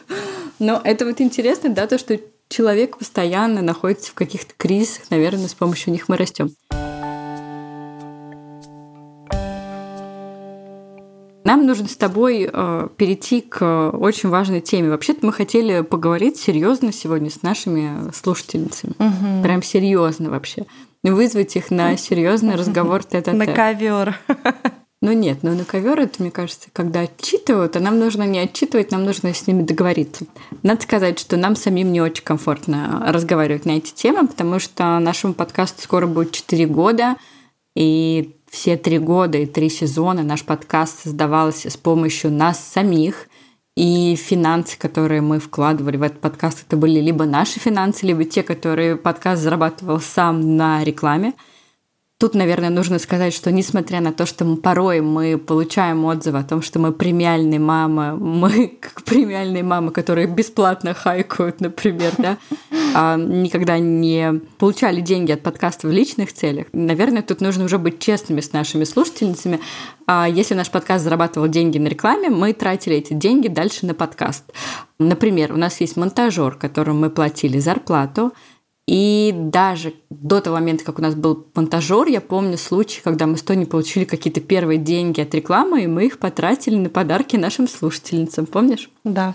Но 0.59 0.81
это 0.83 1.05
вот 1.05 1.21
интересно, 1.21 1.71
да, 1.71 1.87
то, 1.87 1.99
что 1.99 2.19
человек 2.49 2.99
постоянно 2.99 3.63
находится 3.63 4.11
в 4.11 4.15
каких-то 4.15 4.55
кризисах, 4.57 5.11
наверное, 5.11 5.49
с 5.49 5.55
помощью 5.55 5.93
них 5.93 6.09
мы 6.09 6.17
растем. 6.17 6.51
Нам 11.45 11.67
нужно 11.67 11.89
с 11.89 11.97
тобой 11.97 12.49
э, 12.51 12.89
перейти 12.97 13.43
к 13.43 13.91
очень 13.91 14.31
важной 14.31 14.63
теме. 14.63 14.89
Вообще-то 14.89 15.27
мы 15.27 15.33
хотели 15.33 15.83
поговорить 15.83 16.39
серьезно 16.39 16.91
сегодня 16.91 17.29
с 17.29 17.43
нашими 17.43 18.11
слушательницами. 18.13 18.95
Угу. 18.99 19.43
Прям 19.43 19.63
серьезно 19.63 20.31
вообще. 20.31 20.65
Вызвать 21.03 21.55
их 21.57 21.71
на 21.71 21.99
серьезный 21.99 22.55
разговор 22.55 23.05
тет 23.05 23.27
На 23.27 23.47
ковер. 23.47 24.19
Ну 25.05 25.13
нет, 25.13 25.43
но 25.43 25.53
на 25.53 25.67
ковер 25.67 26.01
это, 26.01 26.23
мне 26.23 26.31
кажется, 26.31 26.71
когда 26.73 27.01
отчитывают, 27.01 27.77
а 27.77 27.81
нам 27.81 27.99
нужно 27.99 28.23
не 28.23 28.39
отчитывать, 28.39 28.91
нам 28.91 29.05
нужно 29.05 29.35
с 29.35 29.47
ними 29.47 29.61
договориться. 29.61 30.25
Надо 30.63 30.81
сказать, 30.81 31.19
что 31.19 31.37
нам 31.37 31.57
самим 31.57 31.93
не 31.93 32.01
очень 32.01 32.25
комфортно 32.25 33.05
разговаривать 33.07 33.67
на 33.67 33.73
эти 33.73 33.93
темы, 33.93 34.27
потому 34.27 34.59
что 34.59 34.99
нашему 35.01 35.35
подкасту 35.35 35.83
скоро 35.83 36.07
будет 36.07 36.33
4 36.33 36.65
года, 36.69 37.17
и 37.77 38.35
все 38.51 38.79
три 38.79 38.99
года 38.99 39.37
и 39.37 39.45
три 39.45 39.69
сезона 39.69 40.23
наш 40.23 40.43
подкаст 40.43 41.03
создавался 41.03 41.69
с 41.69 41.77
помощью 41.77 42.31
нас 42.31 42.59
самих, 42.59 43.29
и 43.77 44.17
финансы, 44.17 44.79
которые 44.79 45.21
мы 45.21 45.39
вкладывали 45.39 45.99
в 45.99 46.03
этот 46.03 46.21
подкаст, 46.21 46.65
это 46.67 46.79
были 46.79 47.01
либо 47.01 47.27
наши 47.27 47.61
финансы, 47.61 48.07
либо 48.07 48.25
те, 48.25 48.43
которые 48.43 48.97
подкаст 48.97 49.43
зарабатывал 49.43 50.01
сам 50.01 50.57
на 50.57 50.83
рекламе– 50.83 51.35
Тут, 52.21 52.35
наверное, 52.35 52.71
нужно 52.71 53.01
сказать, 53.01 53.35
что 53.35 53.51
несмотря 53.51 54.01
на 54.01 54.13
то, 54.13 54.25
что 54.25 54.45
мы 54.45 54.57
порой 54.57 55.01
мы 55.01 55.37
получаем 55.37 56.05
отзывы 56.05 56.39
о 56.39 56.45
том, 56.45 56.63
что 56.63 56.79
мы 56.79 56.93
премиальные 56.93 57.59
мамы, 57.59 58.17
мы 58.17 58.69
как 58.81 59.03
премиальные 59.03 59.65
мамы, 59.65 59.91
которые 59.91 60.29
бесплатно 60.29 60.95
хайкают, 60.95 61.61
например, 61.61 62.13
да, 62.19 62.39
а, 62.95 63.17
никогда 63.17 63.81
не 63.81 64.41
получали 64.59 65.01
деньги 65.01 65.33
от 65.33 65.43
подкаста 65.43 65.89
в 65.89 65.91
личных 65.91 66.33
целях. 66.33 66.67
Наверное, 66.73 67.23
тут 67.23 67.41
нужно 67.41 67.65
уже 67.65 67.79
быть 67.79 67.99
честными 67.99 68.41
с 68.41 68.53
нашими 68.53 68.85
слушательницами. 68.85 69.59
А 70.07 70.29
если 70.29 70.55
наш 70.55 70.71
подкаст 70.71 71.03
зарабатывал 71.03 71.49
деньги 71.49 71.79
на 71.79 71.89
рекламе, 71.89 72.31
мы 72.31 72.53
тратили 72.53 72.95
эти 72.95 73.13
деньги 73.13 73.49
дальше 73.49 73.87
на 73.87 73.95
подкаст. 73.95 74.45
Например, 75.01 75.53
у 75.53 75.57
нас 75.57 75.81
есть 75.81 75.97
монтажер, 75.97 76.55
которому 76.55 77.01
мы 77.01 77.11
платили 77.11 77.59
зарплату, 77.59 78.33
и 78.87 79.33
даже 79.35 79.95
до 80.11 80.41
того 80.41 80.57
момента, 80.57 80.85
как 80.85 80.99
у 80.99 81.03
нас 81.03 81.15
был 81.15 81.47
монтажер, 81.55 82.07
я 82.07 82.21
помню 82.21 82.59
случай, 82.59 83.01
когда 83.03 83.27
мы 83.27 83.37
с 83.37 83.43
Тони 83.43 83.65
получили 83.65 84.05
какие-то 84.05 84.41
первые 84.41 84.79
деньги 84.79 85.21
от 85.21 85.35
рекламы, 85.35 85.85
и 85.85 85.87
мы 85.87 86.07
их 86.07 86.19
потратили 86.19 86.77
на 86.77 86.91
подарки 86.91 87.37
нашим 87.37 87.67
слушательницам. 87.67 88.47
Помнишь? 88.47 88.91
Да. 89.05 89.35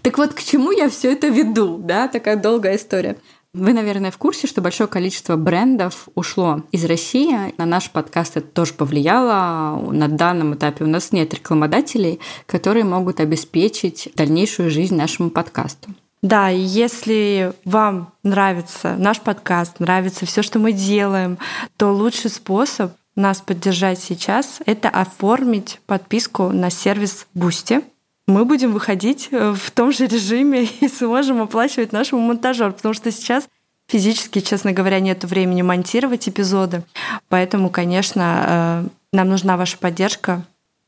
Так 0.00 0.18
вот, 0.18 0.34
к 0.34 0.42
чему 0.42 0.72
я 0.72 0.88
все 0.88 1.12
это 1.12 1.28
веду, 1.28 1.78
да, 1.78 2.08
такая 2.08 2.36
долгая 2.36 2.76
история. 2.76 3.16
Вы, 3.54 3.74
наверное, 3.74 4.10
в 4.10 4.16
курсе, 4.16 4.46
что 4.46 4.62
большое 4.62 4.88
количество 4.88 5.36
брендов 5.36 6.08
ушло 6.14 6.62
из 6.72 6.86
России. 6.86 7.36
На 7.58 7.66
наш 7.66 7.90
подкаст 7.90 8.38
это 8.38 8.46
тоже 8.46 8.72
повлияло. 8.72 9.78
На 9.92 10.08
данном 10.08 10.54
этапе 10.54 10.84
у 10.84 10.88
нас 10.88 11.12
нет 11.12 11.34
рекламодателей, 11.34 12.18
которые 12.46 12.84
могут 12.84 13.20
обеспечить 13.20 14.10
дальнейшую 14.16 14.70
жизнь 14.70 14.96
нашему 14.96 15.28
подкасту. 15.28 15.90
Да, 16.22 16.48
если 16.48 17.52
вам 17.64 18.12
нравится 18.22 18.94
наш 18.96 19.20
подкаст, 19.20 19.80
нравится 19.80 20.24
все, 20.24 20.42
что 20.42 20.60
мы 20.60 20.72
делаем, 20.72 21.36
то 21.76 21.92
лучший 21.92 22.30
способ 22.30 22.92
нас 23.16 23.40
поддержать 23.40 23.98
сейчас— 23.98 24.60
это 24.66 24.88
оформить 24.88 25.80
подписку 25.86 26.50
на 26.50 26.70
сервис 26.70 27.26
Boosty. 27.34 27.84
Мы 28.28 28.44
будем 28.44 28.72
выходить 28.72 29.28
э, 29.32 29.52
в 29.52 29.70
том 29.72 29.92
же 29.92 30.06
режиме 30.06 30.64
и 30.80 30.88
сможем 30.88 31.42
оплачивать 31.42 31.92
нашему 31.92 32.22
монтажеру, 32.22 32.72
потому 32.72 32.94
что 32.94 33.10
сейчас 33.10 33.48
физически, 33.88 34.40
честно 34.40 34.72
говоря, 34.72 35.00
нет 35.00 35.24
времени 35.24 35.62
монтировать 35.62 36.28
эпизоды. 36.28 36.84
Поэтому, 37.28 37.68
конечно, 37.68 38.44
э, 38.46 38.88
нам 39.12 39.28
нужна 39.28 39.56
ваша 39.56 39.76
поддержка. 39.76 40.44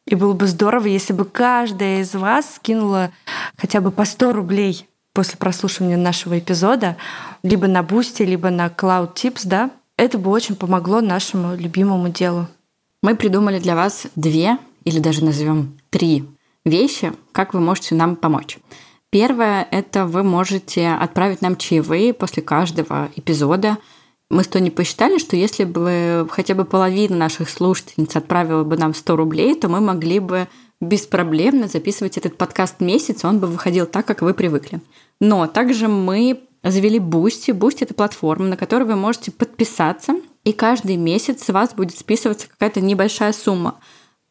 И 0.07 0.15
было 0.15 0.33
бы 0.33 0.47
здорово, 0.47 0.87
если 0.87 1.13
бы 1.13 1.25
каждая 1.25 2.03
из 2.03 2.15
вас 2.15 2.55
скинула 2.55 3.11
хотя 3.59 3.81
бы 3.81 3.91
по 3.91 4.05
100 4.05 4.33
рублей 4.33 4.87
после 5.15 5.39
прослушивания 5.39 5.97
нашего 5.97 6.39
эпизода, 6.39 6.97
либо 7.43 7.67
на 7.69 7.83
Бусти, 7.83 8.25
либо 8.25 8.51
на 8.51 8.67
CloudTips, 8.67 9.43
да, 9.45 9.71
это 9.97 10.19
бы 10.19 10.31
очень 10.31 10.57
помогло 10.57 11.01
нашему 11.01 11.57
любимому 11.57 12.09
делу. 12.09 12.49
Мы 13.03 13.15
придумали 13.17 13.61
для 13.61 13.77
вас 13.77 14.07
две 14.17 14.59
или 14.85 14.99
даже 14.99 15.25
назовем 15.25 15.79
три 15.91 16.25
вещи, 16.65 17.13
как 17.33 17.55
вы 17.55 17.61
можете 17.61 17.95
нам 17.95 18.17
помочь. 18.17 18.59
Первое– 19.11 19.67
это 19.71 20.07
вы 20.07 20.25
можете 20.25 20.89
отправить 20.89 21.41
нам 21.41 21.57
чаевые 21.57 22.13
после 22.13 22.43
каждого 22.43 23.11
эпизода. 23.15 23.79
Мы 24.29 24.43
с 24.43 24.49
Тони 24.49 24.71
посчитали, 24.71 25.19
что 25.19 25.37
если 25.37 25.63
бы 25.63 26.27
хотя 26.29 26.55
бы 26.55 26.65
половина 26.65 27.17
наших 27.17 27.49
слушательниц 27.49 28.17
отправила 28.17 28.65
бы 28.65 28.77
нам 28.77 28.93
100 28.93 29.17
рублей, 29.17 29.55
то 29.55 29.69
мы 29.69 29.81
могли 29.81 30.19
бы 30.19 30.49
беспроблемно 30.81 31.69
записывать 31.69 32.17
этот 32.17 32.37
подкаст 32.37 32.81
месяц, 32.81 33.25
он 33.25 33.39
бы 33.39 33.47
выходил 33.47 33.87
так, 33.87 34.07
как 34.07 34.23
вы 34.23 34.35
привыкли. 34.35 34.81
Но 35.21 35.47
также 35.47 35.89
мы 35.89 36.41
завели 36.63 36.99
Boosty. 36.99 37.53
Boosty— 37.53 37.79
это 37.81 37.95
платформа, 37.95 38.47
на 38.47 38.57
которой 38.57 38.85
вы 38.85 38.97
можете 38.97 39.31
подписаться, 39.31 40.17
и 40.45 40.53
каждый 40.53 40.97
месяц 40.97 41.45
с 41.45 41.53
вас 41.53 41.75
будет 41.75 41.99
списываться 41.99 42.49
какая-то 42.49 42.81
небольшая 42.81 43.33
сумма. 43.33 43.81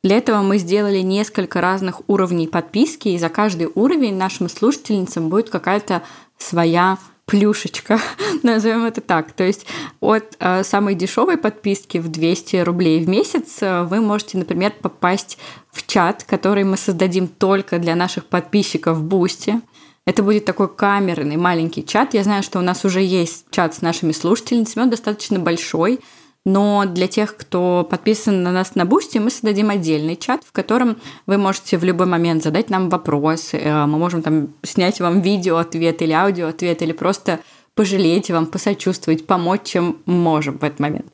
Для 0.04 0.18
этого 0.18 0.42
мы 0.42 0.58
сделали 0.58 1.00
несколько 1.00 1.62
разных 1.62 2.02
уровней 2.08 2.48
подписки, 2.48 3.10
и 3.10 3.18
за 3.18 3.30
каждый 3.30 3.70
уровень 3.74 4.18
нашим 4.18 4.50
слушательницам 4.50 5.30
будет 5.30 5.50
какая-то 5.50 6.04
своя 6.38 6.98
плюшечка, 7.25 8.02
назовем 8.44 8.84
это 8.84 9.00
так. 9.00 9.32
То 9.32 9.44
есть 9.44 9.66
от 10.02 10.36
э, 10.40 10.63
самой 10.63 10.96
дешевой 10.96 11.38
подписки 11.38 12.00
в 12.00 12.10
200 12.10 12.58
рублей 12.58 13.04
в 13.04 13.08
месяц 13.08 13.60
э, 13.62 13.84
вы 13.84 14.02
можете, 14.02 14.38
например, 14.38 14.74
попасть 14.82 15.38
в 15.72 15.88
чат, 15.88 16.24
который 16.25 16.66
мы 16.66 16.75
создадим 16.75 17.28
только 17.28 17.80
для 17.80 17.96
наших 17.96 18.25
подписчиков 18.25 18.98
в 18.98 19.04
Бусти. 19.04 19.62
Это 20.05 20.22
будет 20.22 20.45
такой 20.45 20.67
камерный 20.67 21.38
маленький 21.38 21.86
чат. 21.86 22.13
Я 22.13 22.24
знаю, 22.24 22.43
что 22.43 22.60
у 22.60 22.62
нас 22.62 22.83
уже 22.83 23.01
есть 23.01 23.45
чат 23.51 23.74
с 23.74 23.81
нашими 23.81 24.12
слушательницами, 24.12 24.83
он 24.83 24.89
достаточно 24.89 25.39
большой, 25.39 26.01
но 26.45 26.83
для 26.86 27.07
тех, 27.07 27.38
кто 27.38 27.88
подписан 27.89 28.43
на 28.43 28.51
нас 28.51 28.75
на 28.75 28.86
Бусти, 28.86 29.17
мы 29.17 29.29
создадим 29.29 29.69
отдельный 29.69 30.17
чат, 30.17 30.43
в 30.43 30.51
котором 30.51 30.98
вы 31.25 31.38
можете 31.38 31.77
в 31.77 31.86
любой 31.86 32.05
момент 32.05 32.43
задать 32.43 32.69
нам 32.69 32.89
вопрос. 32.89 33.51
Э, 33.53 33.86
мы 33.86 33.98
можем 33.98 34.22
там 34.22 34.50
снять 34.62 35.00
вам 35.00 35.22
видео 35.22 35.55
ответ 35.55 36.01
или 36.01 36.12
аудио 36.12 36.48
ответ, 36.48 36.81
или 36.81 36.91
просто 36.91 37.39
пожалеть 37.74 38.29
вам, 38.29 38.48
посочувствовать, 38.48 39.25
помочь, 39.25 39.63
чем 39.63 40.00
можем 40.05 40.57
в 40.57 40.65
этот 40.65 40.81
момент. 40.81 41.12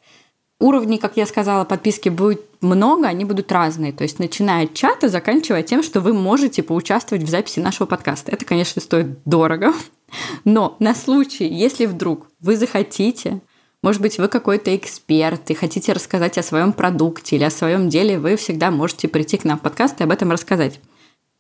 Уровней, 0.60 0.98
как 0.98 1.16
я 1.16 1.26
сказала, 1.26 1.64
подписки 1.64 2.10
будет 2.10 2.42
много, 2.60 3.08
они 3.08 3.24
будут 3.24 3.50
разные. 3.52 3.94
То 3.94 4.04
есть 4.04 4.20
начиная 4.20 4.66
от 4.66 4.74
чата, 4.74 5.08
заканчивая 5.08 5.64
тем, 5.64 5.82
что 5.82 6.02
вы 6.02 6.14
можете 6.14 6.64
поучаствовать 6.64 7.24
в 7.24 7.30
записи 7.30 7.62
нашего 7.62 7.88
подкаста. 7.88 8.32
Это, 8.32 8.44
конечно, 8.44 8.82
стоит 8.82 9.24
дорого. 9.24 9.74
Но 10.44 10.76
на 10.80 10.94
случай, 10.96 11.48
если 11.48 11.86
вдруг 11.86 12.28
вы 12.42 12.58
захотите, 12.58 13.40
может 13.82 14.02
быть, 14.02 14.18
вы 14.18 14.28
какой-то 14.28 14.76
эксперт 14.76 15.50
и 15.50 15.54
хотите 15.54 15.94
рассказать 15.94 16.38
о 16.38 16.44
своем 16.44 16.74
продукте 16.74 17.38
или 17.38 17.46
о 17.46 17.50
своем 17.50 17.88
деле, 17.88 18.20
вы 18.20 18.36
всегда 18.36 18.70
можете 18.70 19.08
прийти 19.08 19.38
к 19.38 19.46
нам 19.46 19.58
в 19.58 19.62
подкаст 19.62 20.02
и 20.02 20.04
об 20.04 20.12
этом 20.12 20.32
рассказать. 20.32 20.82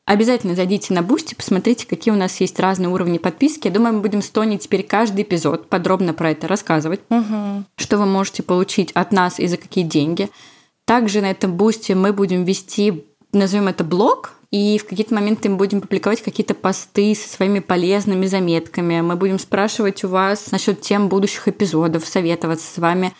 Обязательно 0.10 0.56
зайдите 0.56 0.92
на 0.92 1.04
Boosty, 1.04 1.36
посмотрите, 1.36 1.86
какие 1.86 2.12
у 2.12 2.18
нас 2.18 2.42
есть 2.42 2.60
разные 2.60 2.89
уровни 2.89 3.20
подписки. 3.20 3.68
Я 3.68 3.74
думаю, 3.75 3.94
мы 3.94 4.01
будем 4.01 4.24
с 4.24 4.30
Тони 4.32 4.58
теперь 4.58 4.82
каждый 4.82 5.22
эпизод 5.22 5.70
подробно 5.70 6.16
про 6.16 6.32
это 6.32 6.48
рассказывать, 6.48 7.01
угу. 7.12 7.63
что 7.75 8.00
вы 8.00 8.08
можете 8.08 8.42
получить 8.42 8.92
от 8.94 9.12
нас 9.12 9.39
и 9.39 9.46
за 9.46 9.58
какие 9.58 9.84
деньги. 9.84 10.32
Также 10.86 11.22
на 11.22 11.30
этом 11.30 11.56
Boosty 11.56 11.94
мы 11.94 12.12
будем 12.12 12.44
вести, 12.44 13.06
назовем 13.34 13.68
это 13.68 13.84
блог, 13.84 14.32
и 14.50 14.80
в 14.80 14.88
какие-то 14.88 15.13
моменты 15.13 15.48
мы 15.48 15.58
будем 15.58 15.80
публиковать 15.80 16.24
какие-то 16.24 16.56
посты 16.56 17.13
со 17.13 17.30
своими 17.30 17.60
полезными 17.60 18.25
заметками. 18.25 19.01
Мы 19.01 19.16
будем 19.16 19.38
спрашивать 19.38 20.04
у 20.04 20.08
вас 20.08 20.50
насчет 20.50 20.82
тем 20.82 21.08
будущих 21.08 21.48
эпизодов, 21.48 22.08
советоваться 22.08 22.66
с 22.66 22.80
вами. 22.80 23.13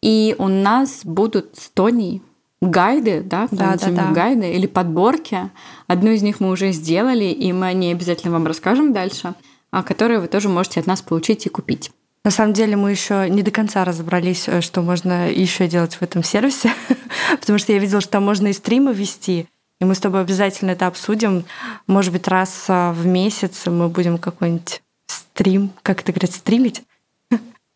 И 0.00 0.36
у 0.38 0.46
нас 0.46 1.00
будут 1.02 1.56
с 1.56 1.70
Тони 1.70 2.22
гайды, 2.60 3.22
да, 3.22 3.48
да, 3.50 3.76
да, 3.76 3.90
да. 3.90 4.10
гайды 4.12 4.52
или 4.52 4.66
подборки. 4.66 5.50
Одну 5.86 6.10
из 6.10 6.22
них 6.22 6.40
мы 6.40 6.50
уже 6.50 6.72
сделали, 6.72 7.24
и 7.24 7.52
мы 7.52 7.66
о 7.66 7.72
ней 7.72 7.92
обязательно 7.92 8.32
вам 8.32 8.46
расскажем 8.46 8.92
дальше, 8.92 9.34
а 9.70 9.82
которые 9.82 10.20
вы 10.20 10.28
тоже 10.28 10.48
можете 10.48 10.80
от 10.80 10.86
нас 10.86 11.02
получить 11.02 11.46
и 11.46 11.48
купить. 11.48 11.90
На 12.24 12.30
самом 12.32 12.54
деле 12.54 12.76
мы 12.76 12.90
еще 12.90 13.28
не 13.30 13.42
до 13.42 13.52
конца 13.52 13.84
разобрались, 13.84 14.48
э, 14.48 14.60
что 14.60 14.82
можно 14.82 15.30
еще 15.30 15.68
делать 15.68 15.94
в 15.94 16.02
этом 16.02 16.24
сервисе, 16.24 16.72
потому 17.40 17.58
что 17.58 17.72
я 17.72 17.78
видела, 17.78 18.00
что 18.00 18.10
там 18.10 18.24
можно 18.24 18.48
и 18.48 18.52
стримы 18.52 18.92
вести, 18.92 19.46
и 19.80 19.84
мы 19.84 19.94
с 19.94 20.00
тобой 20.00 20.22
обязательно 20.22 20.70
это 20.70 20.86
обсудим. 20.86 21.44
Может 21.86 22.12
быть, 22.12 22.26
раз 22.26 22.64
а, 22.68 22.92
в 22.92 23.06
месяц 23.06 23.66
мы 23.66 23.88
будем 23.88 24.18
какой-нибудь 24.18 24.82
стрим, 25.06 25.70
как 25.82 26.00
это 26.00 26.12
говорят, 26.12 26.32
стримить? 26.32 26.82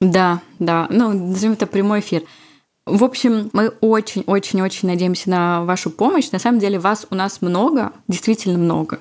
Да, 0.01 0.41
да. 0.59 0.87
Ну, 0.89 1.13
назовем 1.13 1.53
это 1.53 1.67
прямой 1.67 2.01
эфир. 2.01 2.25
В 2.91 3.05
общем, 3.05 3.51
мы 3.53 3.69
очень-очень-очень 3.81 4.89
надеемся 4.89 5.31
на 5.31 5.65
вашу 5.65 5.91
помощь. 5.91 6.31
На 6.31 6.39
самом 6.39 6.59
деле 6.59 6.79
вас 6.79 7.07
у 7.11 7.15
нас 7.15 7.41
много, 7.41 7.93
действительно 8.09 8.59
много. 8.59 8.99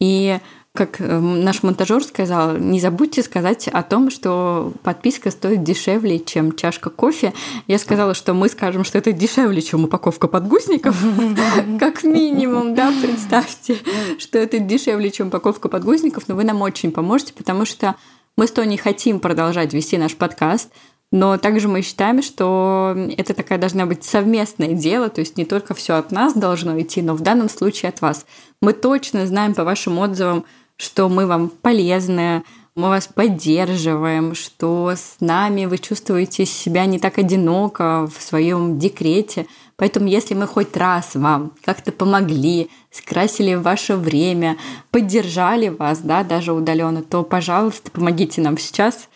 И 0.00 0.38
как 0.74 1.00
э, 1.00 1.18
наш 1.18 1.62
монтажер 1.62 2.04
сказал, 2.04 2.56
не 2.56 2.78
забудьте 2.78 3.22
сказать 3.22 3.66
о 3.68 3.82
том, 3.82 4.10
что 4.10 4.72
подписка 4.82 5.30
стоит 5.30 5.64
дешевле, 5.64 6.20
чем 6.20 6.54
чашка 6.54 6.90
кофе. 6.90 7.32
Я 7.66 7.78
сказала, 7.78 8.14
что 8.14 8.32
мы 8.32 8.48
скажем, 8.48 8.84
что 8.84 8.98
это 8.98 9.12
дешевле, 9.12 9.60
чем 9.60 9.84
упаковка 9.84 10.28
подгузников. 10.28 10.96
Как 11.80 12.04
минимум, 12.04 12.74
да, 12.74 12.92
представьте, 13.02 13.78
что 14.18 14.38
это 14.38 14.60
дешевле, 14.60 15.10
чем 15.10 15.28
упаковка 15.28 15.68
подгузников, 15.68 16.28
но 16.28 16.36
вы 16.36 16.44
нам 16.44 16.62
очень 16.62 16.92
поможете, 16.92 17.32
потому 17.32 17.64
что 17.64 17.96
мы 18.36 18.46
с 18.46 18.52
Тони 18.52 18.76
хотим 18.76 19.18
продолжать 19.18 19.72
вести 19.72 19.98
наш 19.98 20.14
подкаст, 20.14 20.70
но 21.10 21.38
также 21.38 21.68
мы 21.68 21.82
считаем, 21.82 22.22
что 22.22 22.94
это 23.16 23.32
такая 23.34 23.58
должна 23.58 23.86
быть 23.86 24.04
совместное 24.04 24.74
дело, 24.74 25.08
то 25.08 25.20
есть 25.20 25.36
не 25.36 25.44
только 25.44 25.74
все 25.74 25.94
от 25.94 26.12
нас 26.12 26.34
должно 26.34 26.78
идти, 26.80 27.00
но 27.00 27.14
в 27.14 27.20
данном 27.20 27.48
случае 27.48 27.88
от 27.88 28.00
вас. 28.00 28.26
Мы 28.60 28.72
точно 28.74 29.26
знаем 29.26 29.54
по 29.54 29.64
вашим 29.64 29.98
отзывам, 29.98 30.44
что 30.76 31.08
мы 31.08 31.26
вам 31.26 31.48
полезны, 31.48 32.44
мы 32.78 32.90
вас 32.90 33.08
поддерживаем, 33.08 34.36
что 34.36 34.92
с 34.94 35.16
нами 35.18 35.66
вы 35.66 35.78
чувствуете 35.78 36.46
себя 36.46 36.86
не 36.86 37.00
так 37.00 37.18
одиноко 37.18 38.06
в 38.06 38.22
своем 38.22 38.78
декрете. 38.78 39.46
Поэтому 39.76 40.06
если 40.06 40.34
мы 40.34 40.46
хоть 40.46 40.76
раз 40.76 41.16
вам 41.16 41.54
как-то 41.64 41.90
помогли, 41.90 42.70
скрасили 42.92 43.54
ваше 43.54 43.96
время, 43.96 44.56
поддержали 44.92 45.70
вас, 45.70 45.98
да, 45.98 46.22
даже 46.22 46.52
удаленно, 46.52 47.02
то, 47.02 47.24
пожалуйста, 47.24 47.90
помогите 47.90 48.40
нам 48.42 48.56
сейчас 48.56 49.08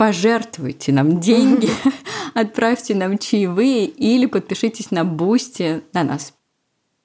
пожертвуйте 0.00 0.92
нам 0.92 1.20
деньги, 1.20 1.68
отправьте 2.34 2.94
нам 2.94 3.18
чаевые 3.18 3.84
или 3.84 4.24
подпишитесь 4.24 4.90
на 4.90 5.04
Boosty 5.04 5.82
на 5.92 6.04
нас. 6.04 6.32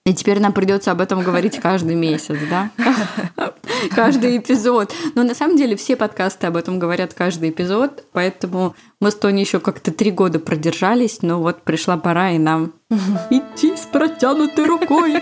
И 0.05 0.13
теперь 0.13 0.39
нам 0.39 0.53
придется 0.53 0.91
об 0.91 1.01
этом 1.01 1.21
говорить 1.21 1.59
каждый 1.59 1.95
месяц, 1.95 2.37
да? 2.49 2.71
Каждый 3.93 4.37
эпизод. 4.37 4.93
Но 5.13 5.23
на 5.23 5.35
самом 5.35 5.57
деле 5.57 5.75
все 5.75 5.97
подкасты 5.97 6.47
об 6.47 6.55
этом 6.55 6.79
говорят 6.79 7.13
каждый 7.13 7.49
эпизод, 7.49 8.05
поэтому 8.13 8.75
мы 9.01 9.11
с 9.11 9.15
Тони 9.15 9.41
еще 9.41 9.59
как-то 9.59 9.91
три 9.91 10.11
года 10.11 10.39
продержались, 10.39 11.21
но 11.21 11.41
вот 11.41 11.63
пришла 11.63 11.97
пора 11.97 12.31
и 12.31 12.37
нам 12.37 12.73
идти 13.29 13.75
с 13.75 13.87
протянутой 13.91 14.65
рукой. 14.65 15.21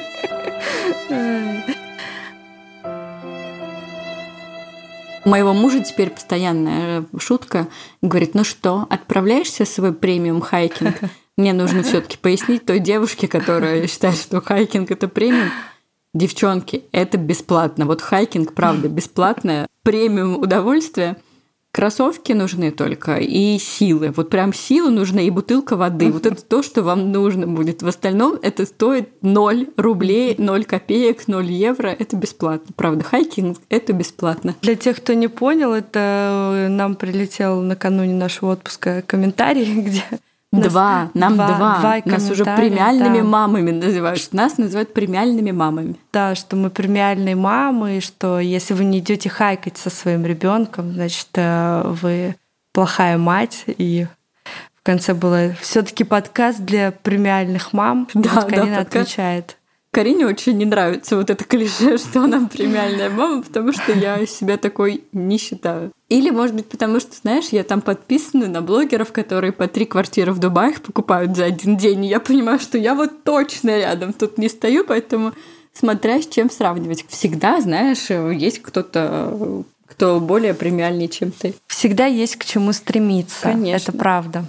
Моего 5.25 5.53
мужа 5.53 5.81
теперь 5.81 6.09
постоянная 6.09 7.05
шутка. 7.17 7.67
Говорит, 8.01 8.35
ну 8.35 8.43
что, 8.43 8.85
отправляешься 8.89 9.65
в 9.65 9.69
свой 9.69 9.93
премиум 9.93 10.41
хайкинг? 10.41 10.95
Мне 11.37 11.53
нужно 11.53 11.81
все 11.83 12.01
таки 12.01 12.17
пояснить 12.17 12.65
той 12.65 12.79
девушке, 12.79 13.27
которая 13.27 13.87
считает, 13.87 14.17
что 14.17 14.41
хайкинг– 14.41 14.91
это 14.91 15.07
премиум. 15.07 15.49
Девчонки, 16.13 16.83
это 16.91 17.17
бесплатно. 17.17 17.85
Вот 17.85 18.01
хайкинг, 18.01 18.53
правда, 18.53 18.87
бесплатное. 18.87 19.67
Премиум 19.83 20.37
удовольствие– 20.37 21.17
Кроссовки 21.73 22.33
нужны 22.33 22.69
только 22.69 23.15
и 23.15 23.57
силы. 23.57 24.13
Вот 24.15 24.29
прям 24.29 24.53
силы 24.53 24.91
нужны 24.91 25.25
и 25.25 25.31
бутылка 25.31 25.75
воды. 25.75 26.11
Вот 26.11 26.27
это 26.27 26.39
то, 26.43 26.61
что 26.61 26.83
вам 26.83 27.11
нужно 27.11 27.47
будет. 27.47 27.81
В 27.81 27.87
остальном 27.87 28.37
это 28.43 28.67
стоит 28.67 29.09
0 29.23 29.69
рублей, 29.75 30.35
0 30.37 30.65
копеек, 30.65 31.27
0 31.27 31.43
евро. 31.43 31.87
Это 31.87 32.15
бесплатно. 32.15 32.71
Правда, 32.75 33.03
хайкинг– 33.03 33.57
это 33.69 33.91
бесплатно. 33.91 34.55
Для 34.61 34.75
тех, 34.75 34.97
кто 34.97 35.13
не 35.13 35.27
понял, 35.27 35.73
это 35.73 36.67
нам 36.69 36.93
прилетел 36.93 37.61
накануне 37.61 38.13
нашего 38.13 38.51
отпуска 38.51 39.01
комментарий, 39.07 39.81
где 39.81 40.03
Два, 40.53 41.09
нам 41.15 41.33
два. 41.33 41.47
два. 41.47 41.79
два 41.79 42.01
Нас 42.05 42.29
уже 42.29 42.45
премиальными 42.45 43.17
да. 43.17 43.23
мамами 43.23 43.71
называют. 43.71 44.33
Нас 44.33 44.57
называют 44.59 44.93
премиальными 44.93 45.51
мамами. 45.51 45.95
Да, 46.11 46.35
что 46.35 46.55
мы 46.55 46.69
премиальные 46.69 47.35
мамы, 47.35 47.97
и 47.97 48.01
что 48.01 48.39
если 48.39 48.75
вы 48.75 48.85
не 48.85 48.99
идете 48.99 49.29
хайкать 49.29 49.77
со 49.77 49.89
своим 49.89 50.25
ребенком, 50.25 50.93
значит, 50.93 51.29
э, 51.33 51.81
вы 51.85 52.35
плохая 52.71 53.17
мать. 53.17 53.63
И 53.65 54.05
в 54.75 54.83
конце 54.83 55.15
было 55.15 55.53
все-таки 55.59 56.03
подкаст 56.03 56.59
для 56.59 56.91
премиальных 56.91 57.73
мам. 57.73 58.07
Да, 58.13 58.47
да, 58.47 58.79
отвечает. 58.79 59.57
Карине 59.93 60.25
очень 60.25 60.57
не 60.57 60.65
нравится 60.65 61.15
вот 61.15 61.29
это 61.29 61.43
клише, 61.43 61.97
что 61.99 62.23
она 62.23 62.49
премиальная 62.51 63.11
мама, 63.11 63.43
потому 63.43 63.71
что 63.71 63.93
я 63.93 64.25
себя 64.25 64.57
такой 64.57 65.03
не 65.13 65.37
считаю. 65.37 65.91
Или, 66.09 66.31
может 66.31 66.55
быть, 66.55 66.65
потому 66.65 66.99
что, 66.99 67.15
знаешь, 67.15 67.49
я 67.51 67.63
там 67.63 67.79
подписана 67.79 68.47
на 68.47 68.61
блогеров, 68.61 69.11
которые 69.11 69.51
по 69.51 69.67
три 69.67 69.85
квартиры 69.85 70.33
в 70.33 70.39
Дубае 70.39 70.73
покупают 70.73 71.37
за 71.37 71.45
один 71.45 71.77
день, 71.77 72.05
и 72.05 72.09
я 72.09 72.19
понимаю, 72.19 72.59
что 72.59 72.77
я 72.77 72.95
вот 72.95 73.23
точно 73.23 73.77
рядом 73.77 74.13
тут 74.13 74.39
не 74.39 74.49
стою, 74.49 74.83
поэтому 74.83 75.33
смотря 75.73 76.19
с 76.21 76.27
чем 76.27 76.49
сравнивать. 76.49 77.05
Всегда, 77.07 77.61
знаешь, 77.61 78.09
есть 78.09 78.63
кто-то, 78.63 79.63
кто 79.85 80.19
более 80.19 80.55
премиальный, 80.55 81.07
чем 81.07 81.31
ты. 81.31 81.53
Всегда 81.67 82.07
есть 82.07 82.37
к 82.37 82.45
чему 82.45 82.73
стремиться. 82.73 83.43
Конечно. 83.43 83.91
Это 83.91 83.97
правда. 83.97 84.45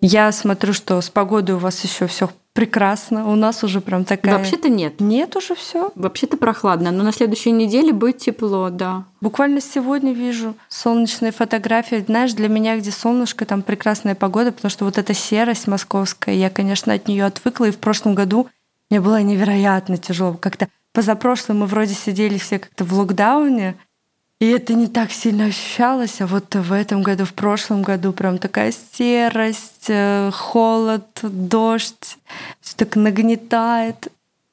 Я 0.00 0.32
смотрю, 0.32 0.72
что 0.72 1.00
с 1.00 1.10
погодой 1.10 1.56
у 1.56 1.58
вас 1.58 1.82
еще 1.84 2.06
все 2.06 2.30
прекрасно. 2.52 3.30
У 3.30 3.36
нас 3.36 3.62
уже 3.62 3.80
прям 3.80 4.04
такая. 4.04 4.36
Вообще-то 4.36 4.68
нет. 4.68 5.00
Нет 5.00 5.36
уже 5.36 5.54
все. 5.54 5.92
Вообще-то 5.94 6.36
прохладно, 6.36 6.90
но 6.90 7.04
на 7.04 7.12
следующей 7.12 7.52
неделе 7.52 7.92
будет 7.92 8.18
тепло, 8.18 8.70
да. 8.70 9.04
Буквально 9.20 9.60
сегодня 9.60 10.12
вижу 10.12 10.54
солнечные 10.68 11.32
фотографии. 11.32 12.04
Знаешь, 12.04 12.32
для 12.32 12.48
меня, 12.48 12.76
где 12.78 12.90
солнышко, 12.90 13.44
там 13.44 13.62
прекрасная 13.62 14.14
погода, 14.14 14.52
потому 14.52 14.70
что 14.70 14.84
вот 14.84 14.98
эта 14.98 15.14
серость 15.14 15.66
московская, 15.68 16.34
я, 16.34 16.50
конечно, 16.50 16.92
от 16.92 17.06
нее 17.06 17.24
отвыкла. 17.24 17.66
И 17.66 17.70
в 17.72 17.78
прошлом 17.78 18.14
году 18.14 18.48
мне 18.88 19.00
было 19.00 19.22
невероятно 19.22 19.96
тяжело. 19.98 20.34
Как-то 20.34 20.68
позапрошлым 20.92 21.60
мы 21.60 21.66
вроде 21.66 21.94
сидели 21.94 22.38
все 22.38 22.58
как-то 22.58 22.84
в 22.84 22.92
локдауне, 22.92 23.76
и 24.40 24.48
это 24.48 24.72
не 24.72 24.88
так 24.88 25.12
сильно 25.12 25.44
ощущалось, 25.44 26.22
а 26.22 26.26
вот 26.26 26.54
в 26.54 26.72
этом 26.72 27.02
году, 27.02 27.26
в 27.26 27.34
прошлом 27.34 27.82
году 27.82 28.14
прям 28.14 28.38
такая 28.38 28.72
серость, 28.72 29.84
э, 29.88 30.30
холод, 30.32 31.06
дождь, 31.22 32.16
все 32.62 32.76
так 32.76 32.96
нагнетает. 32.96 34.08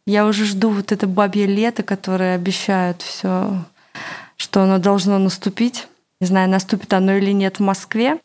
Я 0.06 0.26
уже 0.26 0.43
жду 0.43 0.71
вот 0.71 0.91
это 0.91 1.08
бабье 1.08 1.45
лето, 1.45 1.84
которое 1.84 2.36
обещают 2.36 3.02
все, 3.02 3.63
что 4.36 4.63
оно 4.63 4.78
должно 4.78 5.19
наступить. 5.19 5.88
Не 6.19 6.28
знаю, 6.28 6.50
наступит 6.50 6.91
оно 6.91 7.13
или 7.13 7.32
нет 7.32 7.60
в 7.60 7.63
Москве. 7.63 8.19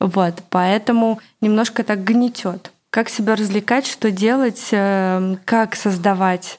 Вот, 0.00 0.42
поэтому 0.50 1.20
немножко 1.40 1.84
так 1.84 2.02
гнетет. 2.02 2.72
Как 2.90 3.08
себя 3.08 3.36
развлекать, 3.36 3.86
что 3.86 4.10
делать, 4.10 4.68
э, 4.72 5.36
как 5.44 5.76
создавать 5.76 6.58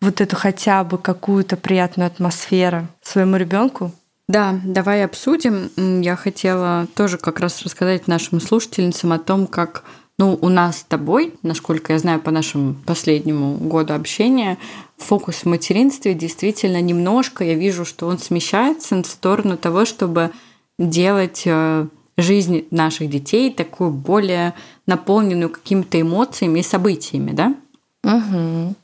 вот 0.00 0.20
эту 0.20 0.36
хотя 0.36 0.84
бы 0.84 0.98
какую-то 0.98 1.56
приятную 1.56 2.06
атмосферу 2.06 2.88
своему 3.02 3.36
ребенку? 3.36 3.92
Да, 4.28 4.60
давай 4.64 5.04
обсудим. 5.04 5.70
Я 6.00 6.14
хотела 6.14 6.86
тоже 6.94 7.18
как 7.18 7.40
раз 7.40 7.62
рассказать 7.62 8.06
нашим 8.06 8.40
слушательницам 8.40 9.12
о 9.12 9.18
том, 9.18 9.46
как 9.46 9.82
ну, 10.18 10.38
у 10.40 10.50
нас 10.50 10.80
с 10.80 10.84
тобой, 10.84 11.34
насколько 11.42 11.94
я 11.94 11.98
знаю 11.98 12.20
по 12.20 12.30
нашему 12.30 12.74
последнему 12.86 13.56
году 13.56 13.94
общения, 13.94 14.58
фокус 14.98 15.36
в 15.36 15.46
материнстве 15.46 16.12
действительно 16.12 16.80
немножко, 16.82 17.42
я 17.42 17.54
вижу, 17.54 17.86
что 17.86 18.06
он 18.06 18.18
смещается 18.18 19.02
в 19.02 19.06
сторону 19.06 19.56
того, 19.56 19.86
чтобы 19.86 20.30
делать 20.78 21.44
э, 21.46 21.86
жизнь 22.18 22.66
наших 22.70 23.08
детей 23.08 23.50
такую 23.50 23.90
более 23.90 24.54
наполненную 24.86 25.48
какими-то 25.48 26.00
эмоциями 26.00 26.60
и 26.60 26.62
событиями, 26.62 27.32
да? 27.32 27.54
Угу. 28.04 28.74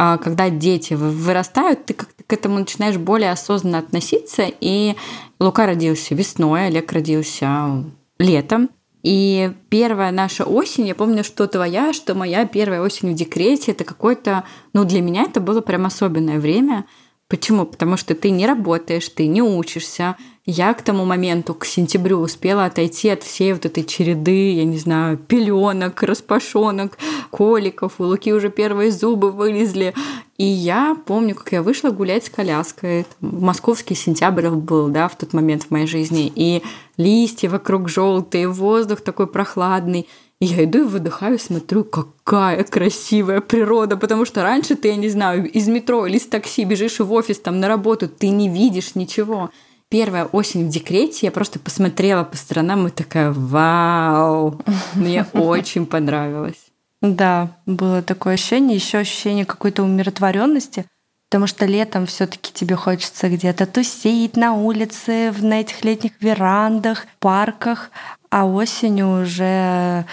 А 0.00 0.16
когда 0.16 0.48
дети 0.48 0.94
вырастают, 0.94 1.86
ты 1.86 1.94
как-то 1.94 2.22
к 2.22 2.32
этому 2.32 2.60
начинаешь 2.60 2.98
более 2.98 3.32
осознанно 3.32 3.78
относиться. 3.78 4.44
И 4.60 4.94
Лука 5.40 5.66
родился 5.66 6.14
весной, 6.14 6.68
Олег 6.68 6.92
родился 6.92 7.82
летом. 8.20 8.70
И 9.02 9.50
первая 9.70 10.12
наша 10.12 10.44
осень, 10.44 10.86
я 10.86 10.94
помню, 10.94 11.24
что 11.24 11.48
твоя, 11.48 11.92
что 11.92 12.14
моя 12.14 12.46
первая 12.46 12.80
осень 12.80 13.10
в 13.10 13.16
декрете, 13.16 13.72
это 13.72 13.82
какой-то, 13.82 14.44
ну 14.72 14.84
для 14.84 15.00
меня 15.00 15.22
это 15.22 15.40
было 15.40 15.62
прям 15.62 15.84
особенное 15.84 16.38
время, 16.38 16.84
Почему? 17.28 17.66
Потому 17.66 17.98
что 17.98 18.14
ты 18.14 18.30
не 18.30 18.46
работаешь, 18.46 19.06
ты 19.10 19.26
не 19.26 19.42
учишься. 19.42 20.16
Я 20.46 20.72
к 20.72 20.80
тому 20.80 21.04
моменту, 21.04 21.52
к 21.52 21.66
сентябрю, 21.66 22.20
успела 22.20 22.64
отойти 22.64 23.10
от 23.10 23.22
всей 23.22 23.52
вот 23.52 23.66
этой 23.66 23.84
череды, 23.84 24.54
я 24.54 24.64
не 24.64 24.78
знаю, 24.78 25.18
пеленок, 25.18 26.02
распашонок, 26.02 26.96
коликов. 27.30 27.96
У 27.98 28.04
Луки 28.04 28.32
уже 28.32 28.48
первые 28.48 28.90
зубы 28.90 29.30
вылезли. 29.30 29.92
И 30.38 30.44
я 30.44 30.96
помню, 31.04 31.34
как 31.34 31.52
я 31.52 31.62
вышла 31.62 31.90
гулять 31.90 32.24
с 32.24 32.30
коляской. 32.30 33.04
Московский 33.20 33.94
сентябрь 33.94 34.48
был, 34.48 34.88
да, 34.88 35.08
в 35.08 35.16
тот 35.16 35.34
момент 35.34 35.64
в 35.64 35.70
моей 35.70 35.86
жизни. 35.86 36.32
И 36.34 36.62
листья 36.96 37.50
вокруг 37.50 37.90
желтые, 37.90 38.48
воздух 38.48 39.02
такой 39.02 39.26
прохладный. 39.26 40.08
Я 40.40 40.62
иду 40.64 40.80
и 40.80 40.82
выдыхаю, 40.82 41.36
смотрю, 41.38 41.82
какая 41.82 42.62
красивая 42.62 43.40
природа, 43.40 43.96
потому 43.96 44.24
что 44.24 44.42
раньше 44.42 44.76
ты, 44.76 44.88
я 44.88 44.96
не 44.96 45.08
знаю, 45.08 45.50
из 45.50 45.66
метро 45.66 46.06
или 46.06 46.16
из 46.16 46.26
такси 46.26 46.64
бежишь 46.64 47.00
в 47.00 47.12
офис, 47.12 47.40
там 47.40 47.58
на 47.58 47.66
работу, 47.66 48.08
ты 48.08 48.28
не 48.28 48.48
видишь 48.48 48.94
ничего. 48.94 49.50
Первая 49.88 50.26
осень 50.26 50.68
в 50.68 50.70
декрете, 50.70 51.26
я 51.26 51.32
просто 51.32 51.58
посмотрела 51.58 52.22
по 52.22 52.36
сторонам 52.36 52.86
и 52.86 52.90
такая, 52.90 53.32
вау, 53.32 54.60
мне 54.94 55.26
очень 55.32 55.86
понравилось. 55.86 56.68
Да, 57.00 57.56
было 57.66 58.02
такое 58.02 58.34
ощущение, 58.34 58.76
еще 58.76 58.98
ощущение 58.98 59.44
какой-то 59.44 59.82
умиротворенности, 59.82 60.84
потому 61.28 61.48
что 61.48 61.64
летом 61.66 62.06
все-таки 62.06 62.52
тебе 62.52 62.76
хочется 62.76 63.28
где-то 63.28 63.66
тусить 63.66 64.36
на 64.36 64.54
улице, 64.54 65.32
на 65.40 65.60
этих 65.60 65.84
летних 65.84 66.12
верандах, 66.20 67.06
парках, 67.18 67.90
а 68.30 68.46
осенью 68.46 69.22
уже 69.22 70.04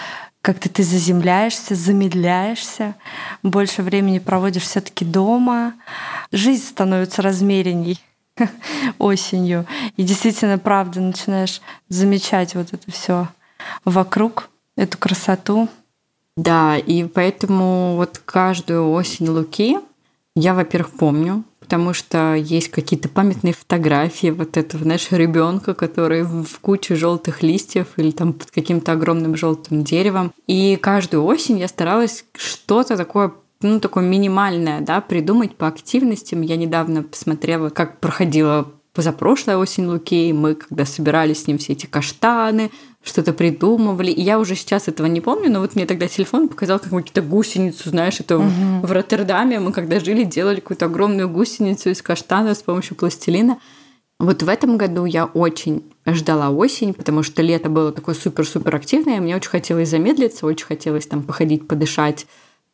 как-то 0.41 0.69
ты 0.69 0.84
заземляешься, 0.84 1.73
замедляешься, 1.73 2.93
больше 3.41 3.82
времени 3.82 4.19
проводишь 4.19 4.63
все-таки 4.63 5.04
дома, 5.04 5.73
жизнь 6.32 6.65
становится 6.65 7.23
размеренней 7.23 7.99
осенью. 8.99 9.65
И 9.97 10.04
действительно, 10.04 10.60
правда, 10.60 10.99
начинаешь 10.99 11.62
замечать 11.89 12.54
вот 12.54 12.73
это 12.73 12.91
все 12.91 13.28
вокруг, 13.86 14.49
эту 14.75 14.99
красоту. 14.99 15.67
Да, 16.38 16.78
и 16.78 17.06
поэтому 17.06 17.95
вот 17.95 18.21
каждую 18.23 18.91
осень 18.91 19.30
Луки 19.30 19.80
я, 20.36 20.54
во-первых, 20.54 20.91
помню, 20.91 21.43
потому 21.65 21.95
что 21.95 22.36
есть 22.36 22.69
какие-то 22.69 23.10
памятные 23.10 23.56
фотографии 23.56 24.30
вот 24.30 24.56
этого, 24.56 24.84
знаешь, 24.84 25.08
ребенка, 25.10 25.73
который 25.73 26.21
в 26.21 26.60
куче 26.62 26.93
желтых 26.93 27.41
листьев 27.41 27.88
или 27.97 28.12
там 28.12 28.34
под 28.34 28.51
каким-то 28.51 28.91
огромным 28.91 29.36
желтым 29.36 29.84
деревом. 29.84 30.32
И 30.45 30.78
каждую 30.80 31.23
осень 31.23 31.58
я 31.58 31.67
старалась 31.67 32.23
что-то 32.36 32.95
такое 32.95 33.34
ну, 33.62 33.80
такое 33.80 34.04
минимальное, 34.04 34.82
да, 34.82 35.01
придумать 35.01 35.56
по 35.56 35.67
активностям. 35.67 36.41
Я 36.41 36.56
недавно 36.56 37.01
посмотрела, 37.01 37.69
как 37.69 37.99
проходила 37.99 38.71
позапрошлая 38.95 39.58
осень 39.58 39.86
Луки, 39.88 40.29
и 40.29 40.34
мы 40.34 40.55
когда 40.55 40.86
собирали 40.86 41.34
с 41.34 41.47
ним 41.47 41.58
все 41.58 41.73
эти 41.73 41.86
каштаны, 41.86 42.71
что-то 43.03 43.34
придумывали. 43.34 44.10
И 44.10 44.21
я 44.21 44.39
уже 44.39 44.55
сейчас 44.55 44.88
этого 44.88 45.05
не 45.05 45.21
помню, 45.21 45.51
но 45.51 45.60
вот 45.60 45.75
мне 45.75 45.86
тогда 45.86 46.08
телефон 46.08 46.47
показал 46.47 46.79
как 46.79 46.86
какую-то 46.86 47.21
гусеницу, 47.21 47.89
знаешь, 47.89 48.19
это 48.19 48.38
угу. 48.38 48.47
в 48.81 48.91
Роттердаме 48.91 49.60
мы 49.60 49.73
когда 49.73 49.99
жили, 49.99 50.23
делали 50.23 50.62
какую-то 50.62 50.86
огромную 50.86 51.29
гусеницу 51.29 51.89
из 51.89 52.01
каштана 52.01 52.55
с 52.55 52.63
помощью 52.63 52.95
пластилина. 52.95 53.60
Вот 54.17 54.43
в 54.43 54.47
этом 54.47 54.77
году 54.77 55.03
я 55.03 55.25
очень 55.25 55.84
ждала 56.08 56.49
осень, 56.49 56.93
потому 56.93 57.21
что 57.21 57.41
лето 57.41 57.69
было 57.69 57.91
такое 57.91 58.15
супер-супер 58.15 58.73
активное, 58.73 59.19
мне 59.19 59.36
очень 59.36 59.49
хотелось 59.49 59.89
замедлиться, 59.89 60.45
очень 60.45 60.65
хотелось 60.65 61.05
там 61.05 61.21
походить, 61.21 61.67
подышать, 61.67 62.25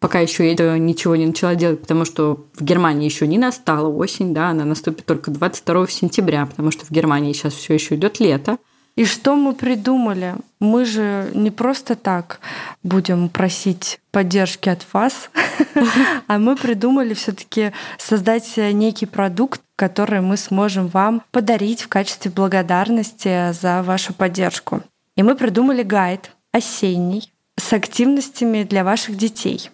пока 0.02 0.20
еще 0.20 0.52
я 0.52 0.78
ничего 0.78 1.16
не 1.16 1.28
начала 1.28 1.56
делать, 1.56 1.80
потому 1.80 2.04
что 2.04 2.46
в 2.56 2.64
Германии 2.64 3.06
еще 3.06 3.28
не 3.28 3.38
настала 3.38 3.88
осень, 3.88 4.34
да, 4.34 4.50
она 4.50 4.66
наступит 4.66 5.06
только 5.06 5.32
22 5.32 5.88
сентября, 5.88 6.48
потому 6.48 6.72
что 6.72 6.86
в 6.86 6.92
Германии 6.92 7.32
сейчас 7.32 7.54
все 7.54 7.76
еще 7.76 7.96
идет 7.96 8.20
лето. 8.20 8.58
И 8.98 9.06
что 9.06 9.36
мы 9.36 9.54
придумали? 9.54 10.36
Мы 10.60 10.84
же 10.86 11.32
не 11.34 11.50
просто 11.50 11.96
так 11.96 12.42
будем 12.84 13.30
просить 13.30 14.00
поддержки 14.12 14.68
от 14.68 14.86
вас, 14.92 15.30
а 16.28 16.40
мы 16.40 16.58
придумали 16.58 17.14
все-таки 17.14 17.72
создать 17.98 18.58
некий 18.58 19.06
продукт, 19.06 19.62
который 19.78 20.20
мы 20.22 20.36
сможем 20.36 20.88
вам 20.88 21.22
подарить 21.32 21.84
в 21.84 21.88
качестве 21.88 22.32
благодарности 22.32 23.54
за 23.54 23.82
вашу 23.84 24.14
поддержку. 24.14 24.82
И 25.16 25.24
мы 25.24 25.36
придумали 25.36 25.84
гайд 25.84 26.32
осенний 26.52 27.32
с 27.56 27.72
активностями 27.72 28.64
для 28.64 28.84
ваших 28.84 29.16
детей. 29.16 29.70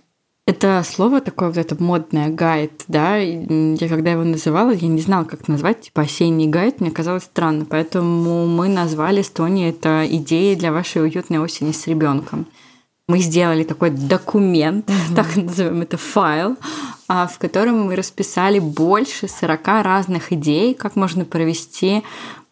Это 0.48 0.82
слово 0.90 1.20
такое 1.20 1.50
вот 1.50 1.58
это 1.58 1.76
модное 1.84 2.30
гайд, 2.30 2.86
да, 2.88 3.18
я 3.18 3.90
когда 3.90 4.12
его 4.12 4.24
называла, 4.24 4.72
я 4.72 4.88
не 4.88 5.02
знала, 5.02 5.26
как 5.26 5.50
назвать, 5.50 5.82
типа 5.82 6.04
осенний 6.04 6.48
гайд, 6.48 6.80
мне 6.80 6.90
казалось 6.90 7.24
странно, 7.24 7.66
поэтому 7.66 8.48
мы 8.48 8.70
назвали 8.70 9.20
Эстония 9.20 9.72
это 9.72 10.08
идея 10.10 10.56
для 10.56 10.72
вашей 10.72 11.04
уютной 11.04 11.40
осени 11.40 11.74
с 11.74 11.86
ребенком. 11.86 12.46
Мы 13.10 13.20
сделали 13.20 13.66
такой 13.66 13.90
документ, 13.90 14.86
mm-hmm. 14.90 15.16
так 15.16 15.36
назовем 15.36 15.82
это 15.82 15.98
файл, 15.98 16.56
а, 17.10 17.28
в 17.28 17.38
котором 17.40 17.82
мы 17.82 17.98
расписали 17.98 18.60
больше 18.60 19.28
40 19.28 19.68
разных 19.84 20.32
идей, 20.32 20.76
как 20.76 20.96
можно 20.96 21.26
провести 21.26 22.04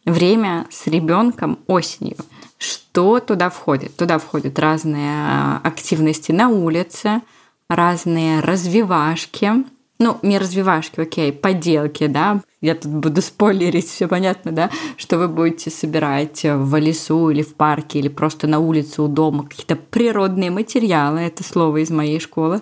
время 0.03 0.67
с 0.69 0.87
ребенком 0.87 1.59
осенью. 1.67 2.17
Что 2.57 3.21
туда 3.21 3.49
входит? 3.49 3.95
Туда 3.95 4.17
входят 4.17 4.59
разные 4.59 5.11
а, 5.11 5.61
активности 5.63 6.33
на 6.33 6.49
улице, 6.49 7.21
разные 7.69 8.39
развивашки. 8.39 9.51
Ну, 9.97 10.17
не 10.21 10.37
развивашки, 10.37 10.99
окей, 10.99 11.31
поделки, 11.31 12.07
да. 12.07 12.41
Я 12.59 12.75
тут 12.75 12.91
буду 12.91 13.21
спойлерить, 13.21 13.87
все 13.87 14.07
понятно, 14.07 14.51
да, 14.51 14.69
что 14.97 15.17
вы 15.17 15.27
будете 15.29 15.69
собирать 15.69 16.43
в 16.43 16.75
лесу 16.79 17.29
или 17.29 17.43
в 17.43 17.55
парке, 17.55 17.99
или 17.99 18.09
просто 18.09 18.47
на 18.47 18.59
улице 18.59 19.01
у 19.01 19.07
дома 19.07 19.45
какие-то 19.45 19.75
природные 19.77 20.51
материалы, 20.51 21.21
это 21.21 21.43
слово 21.43 21.77
из 21.77 21.91
моей 21.91 22.19
школы. 22.19 22.61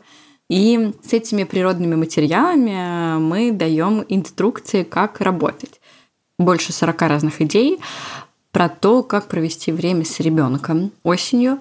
И 0.50 0.94
с 1.04 1.14
этими 1.14 1.46
природными 1.46 1.96
материалами 1.96 3.18
мы 3.18 3.52
даем 3.52 4.06
инструкции, 4.08 4.84
как 4.84 5.22
работать. 5.22 5.82
Больше 6.38 6.74
40 6.74 7.02
разных 7.04 7.42
идей 7.42 7.80
про 8.52 8.70
то, 8.70 9.02
как 9.02 9.28
провести 9.28 9.72
время 9.72 10.06
с 10.06 10.20
ребенком 10.20 10.92
осенью, 11.02 11.60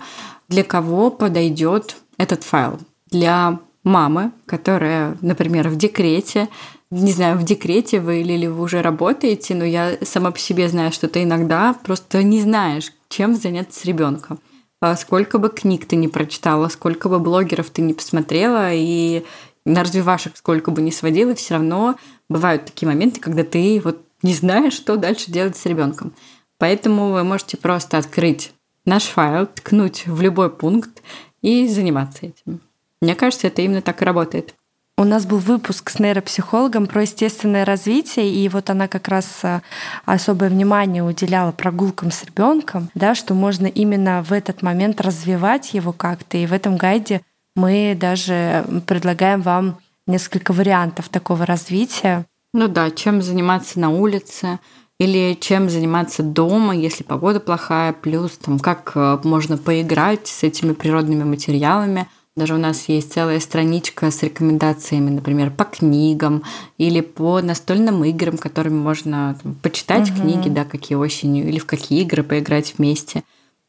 для 0.49 0.65
кого 0.65 1.11
подойдет 1.11 1.97
этот 2.19 2.43
файл 2.45 2.79
для 3.13 3.61
мамы, 3.85 4.33
которая, 4.47 5.17
например, 5.21 5.69
в 5.69 5.77
декрете, 5.77 6.49
не 6.91 7.13
знаю, 7.13 7.39
в 7.39 7.45
декрете 7.45 8.01
вы 8.01 8.21
или 8.21 8.47
вы 8.47 8.63
уже 8.63 8.83
работаете, 8.83 9.55
но 9.55 9.65
я 9.65 9.97
сама 10.03 10.31
по 10.31 10.39
себе 10.39 10.69
знаю, 10.69 10.93
что 10.93 11.09
ты 11.09 11.23
иногда 11.23 11.75
просто 11.85 12.23
не 12.23 12.41
знаешь, 12.41 12.93
чем 13.09 13.35
заняться 13.35 13.81
с 13.81 13.85
ребенком. 13.85 14.41
А 14.81 14.97
сколько 14.97 15.39
бы 15.39 15.49
книг 15.49 15.87
ты 15.87 15.97
не 15.97 16.09
прочитала, 16.09 16.69
сколько 16.69 17.09
бы 17.09 17.19
блогеров 17.19 17.71
ты 17.71 17.83
не 17.83 17.95
посмотрела, 17.95 18.73
и 18.73 19.25
на 19.65 19.85
развивашек 19.85 20.37
сколько 20.37 20.71
бы 20.71 20.83
не 20.83 20.91
сводила, 20.91 21.35
все 21.35 21.55
равно 21.55 21.97
бывают 22.29 22.65
такие 22.67 22.89
моменты, 22.89 23.21
когда 23.21 23.45
ты 23.45 23.81
вот 23.83 24.03
не 24.23 24.35
знаешь, 24.35 24.75
что 24.75 24.97
дальше 24.97 25.31
делать 25.31 25.57
с 25.57 25.67
ребенком. 25.67 26.13
Поэтому 26.59 27.13
вы 27.13 27.25
можете 27.25 27.57
просто 27.57 27.99
открыть 27.99 28.53
наш 28.85 29.05
файл, 29.05 29.47
ткнуть 29.47 30.07
в 30.07 30.21
любой 30.21 30.51
пункт 30.51 31.03
и 31.43 31.67
заниматься 31.69 32.27
этим. 32.27 32.61
Мне 33.03 33.17
кажется, 33.17 33.49
это 33.49 33.61
именно 33.63 33.83
так 33.83 34.01
и 34.01 34.05
работает. 34.05 34.55
У 34.97 35.05
нас 35.05 35.27
был 35.27 35.39
выпуск 35.39 35.91
с 35.91 35.99
нейропсихологом 35.99 36.87
про 36.87 37.03
естественное 37.03 37.65
развитие, 37.65 38.33
и 38.33 38.49
вот 38.49 38.71
она 38.71 38.87
как 38.87 39.09
раз 39.09 39.41
э, 39.43 39.61
особое 40.05 40.49
внимание 40.51 41.03
уделяла 41.03 41.51
прогулкам 41.51 42.13
с 42.13 42.23
ребенком, 42.25 42.91
да, 42.95 43.17
что 43.17 43.35
можно 43.35 43.67
именно 43.67 44.23
в 44.23 44.33
этот 44.33 44.63
момент 44.63 45.01
развивать 45.01 45.75
его 45.75 45.93
как-то. 45.93 46.39
И 46.39 46.47
в 46.47 46.53
этом 46.53 46.77
гайде 46.77 47.23
мы 47.57 47.97
даже 47.99 48.65
предлагаем 48.87 49.43
вам 49.43 49.79
несколько 50.07 50.53
вариантов 50.53 51.09
такого 51.09 51.45
развития. 51.45 52.27
Ну 52.55 52.69
да, 52.69 52.93
чем 52.93 53.21
заниматься 53.21 53.81
на 53.81 53.91
улице, 53.91 54.61
или 55.01 55.37
чем 55.41 55.69
заниматься 55.69 56.23
дома, 56.23 56.77
если 56.77 57.03
погода 57.03 57.41
плохая, 57.41 57.93
плюс 57.93 58.33
там 58.39 58.61
как 58.61 58.93
э, 58.95 59.19
можно 59.25 59.57
поиграть 59.57 60.29
с 60.29 60.45
этими 60.45 60.73
природными 60.73 61.25
материалами– 61.25 62.07
даже 62.35 62.55
у 62.55 62.59
нас 62.59 62.89
есть 62.89 63.13
целая 63.13 63.41
страничка 63.41 64.11
с 64.11 64.23
рекомендациями, 64.23 65.11
например, 65.11 65.51
по 65.51 65.65
книгам 65.65 66.43
или 66.79 67.01
по 67.01 67.43
настольным 67.43 68.05
играм, 68.05 68.39
которыми 68.39 68.79
можно 68.79 69.39
там, 69.43 69.55
почитать 69.57 70.11
угу. 70.11 70.23
книги, 70.23 70.49
да, 70.49 70.65
какие 70.65 70.97
осенью, 70.97 71.47
или 71.47 71.59
в 71.59 71.67
какие 71.67 72.01
игры 72.03 72.23
поиграть 72.23 72.75
вместе. 72.79 73.23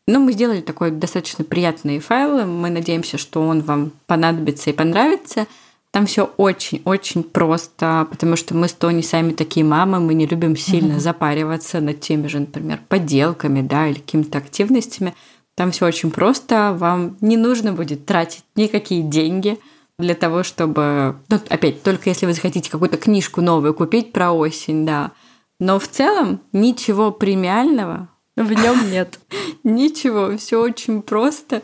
Ну, 0.08 0.20
мы 0.20 0.34
сделали 0.34 0.62
такой 0.62 0.92
достаточно 0.92 1.44
приятный 1.44 2.00
файл. 2.00 2.46
Мы 2.46 2.70
надеемся, 2.70 3.18
что 3.18 3.46
он 3.46 3.62
вам 3.62 3.92
понадобится 4.06 4.70
и 4.70 4.74
понравится. 4.74 5.48
Там 5.92 6.08
все 6.08 6.32
очень-очень 6.38 7.24
просто, 7.24 8.08
потому 8.10 8.36
что 8.36 8.56
мы 8.56 8.68
с 8.68 8.74
Тони 8.74 9.02
сами 9.02 9.32
такие 9.32 9.66
мамы, 9.66 10.00
мы 10.00 10.14
не 10.16 10.26
любим 10.26 10.58
сильно 10.58 11.00
запариваться 11.00 11.82
над 11.82 12.00
теми 12.00 12.28
же, 12.28 12.40
например, 12.40 12.80
поделками, 12.90 13.62
да, 13.62 13.88
или 13.88 14.00
какими-то 14.00 14.40
активностями. 14.40 15.14
Там 15.56 15.72
все 15.72 15.86
очень 15.86 16.12
просто, 16.12 16.76
вам 16.78 17.18
не 17.22 17.38
нужно 17.38 17.74
будет 17.74 18.06
тратить 18.06 18.44
никакие 18.56 19.04
деньги. 19.04 19.60
для 20.00 20.16
того, 20.16 20.42
чтобы... 20.44 21.18
Ну, 21.30 21.40
опять, 21.50 21.84
только 21.84 22.10
если 22.10 22.26
вы 22.26 22.34
захотите 22.34 22.72
какую-то 22.72 22.98
книжку 22.98 23.42
новую 23.42 23.74
купить 23.76 24.12
про 24.12 24.32
осень, 24.32 24.86
да. 24.86 25.12
Но 25.60 25.78
в 25.78 25.88
целом 25.88 26.42
ничего 26.52 27.12
премиального 27.12 28.10
в 28.36 28.52
нем 28.52 28.92
нет. 28.92 29.20
Ничего, 29.64 30.38
все 30.38 30.62
очень 30.62 31.02
просто. 31.02 31.62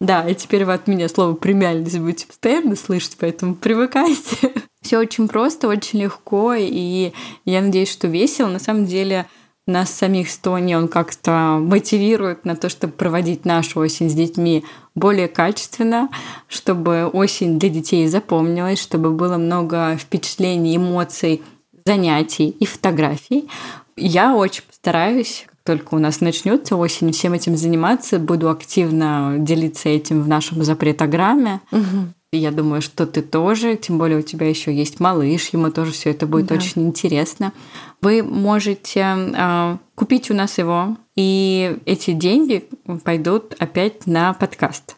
Да, 0.00 0.28
и 0.28 0.34
теперь 0.34 0.64
вы 0.64 0.74
от 0.74 0.86
меня 0.86 1.08
слово 1.08 1.34
премиальность 1.34 1.98
будете 1.98 2.26
постоянно 2.26 2.76
слышать, 2.76 3.16
поэтому 3.18 3.54
привыкайте. 3.54 4.52
Все 4.80 4.98
очень 4.98 5.26
просто, 5.26 5.66
очень 5.66 6.02
легко, 6.02 6.54
и 6.54 7.12
я 7.44 7.60
надеюсь, 7.60 7.90
что 7.90 8.06
весело. 8.06 8.46
На 8.48 8.60
самом 8.60 8.86
деле, 8.86 9.26
нас 9.68 9.90
самих 9.90 10.30
с 10.30 10.38
Тони 10.38 10.74
он 10.74 10.88
как-то 10.88 11.58
мотивирует 11.60 12.44
на 12.44 12.56
то, 12.56 12.68
чтобы 12.68 12.92
проводить 12.92 13.44
нашу 13.44 13.80
осень 13.80 14.10
с 14.10 14.14
детьми 14.14 14.64
более 14.94 15.28
качественно, 15.28 16.08
чтобы 16.48 17.06
осень 17.06 17.58
для 17.58 17.68
детей 17.68 18.08
запомнилась, 18.08 18.80
чтобы 18.80 19.10
было 19.10 19.36
много 19.36 19.96
впечатлений, 19.96 20.76
эмоций, 20.76 21.42
занятий 21.84 22.48
и 22.48 22.66
фотографий. 22.66 23.48
Я 23.96 24.34
очень 24.34 24.62
постараюсь 24.62 25.46
только 25.68 25.96
у 25.96 25.98
нас 25.98 26.22
начнется 26.22 26.76
осень, 26.76 27.12
всем 27.12 27.34
этим 27.34 27.54
заниматься. 27.54 28.18
Буду 28.18 28.48
активно 28.48 29.34
делиться 29.36 29.90
этим 29.90 30.22
в 30.22 30.28
нашем 30.28 30.64
запретограмме. 30.64 31.60
Угу. 31.70 32.14
Я 32.30 32.50
думаю, 32.50 32.82
что 32.82 33.06
ты 33.06 33.22
тоже, 33.22 33.76
тем 33.76 33.96
более 33.96 34.18
у 34.18 34.22
тебя 34.22 34.46
еще 34.46 34.74
есть 34.74 35.00
малыш, 35.00 35.48
ему 35.48 35.70
тоже 35.70 35.92
все 35.92 36.10
это 36.10 36.26
будет 36.26 36.46
да. 36.48 36.56
очень 36.56 36.86
интересно. 36.86 37.54
Вы 38.02 38.22
можете 38.22 39.00
э, 39.00 39.78
купить 39.94 40.30
у 40.30 40.34
нас 40.34 40.58
его, 40.58 40.98
и 41.16 41.78
эти 41.86 42.10
деньги 42.12 42.68
пойдут 43.02 43.54
опять 43.58 44.06
на 44.06 44.34
подкаст. 44.34 44.97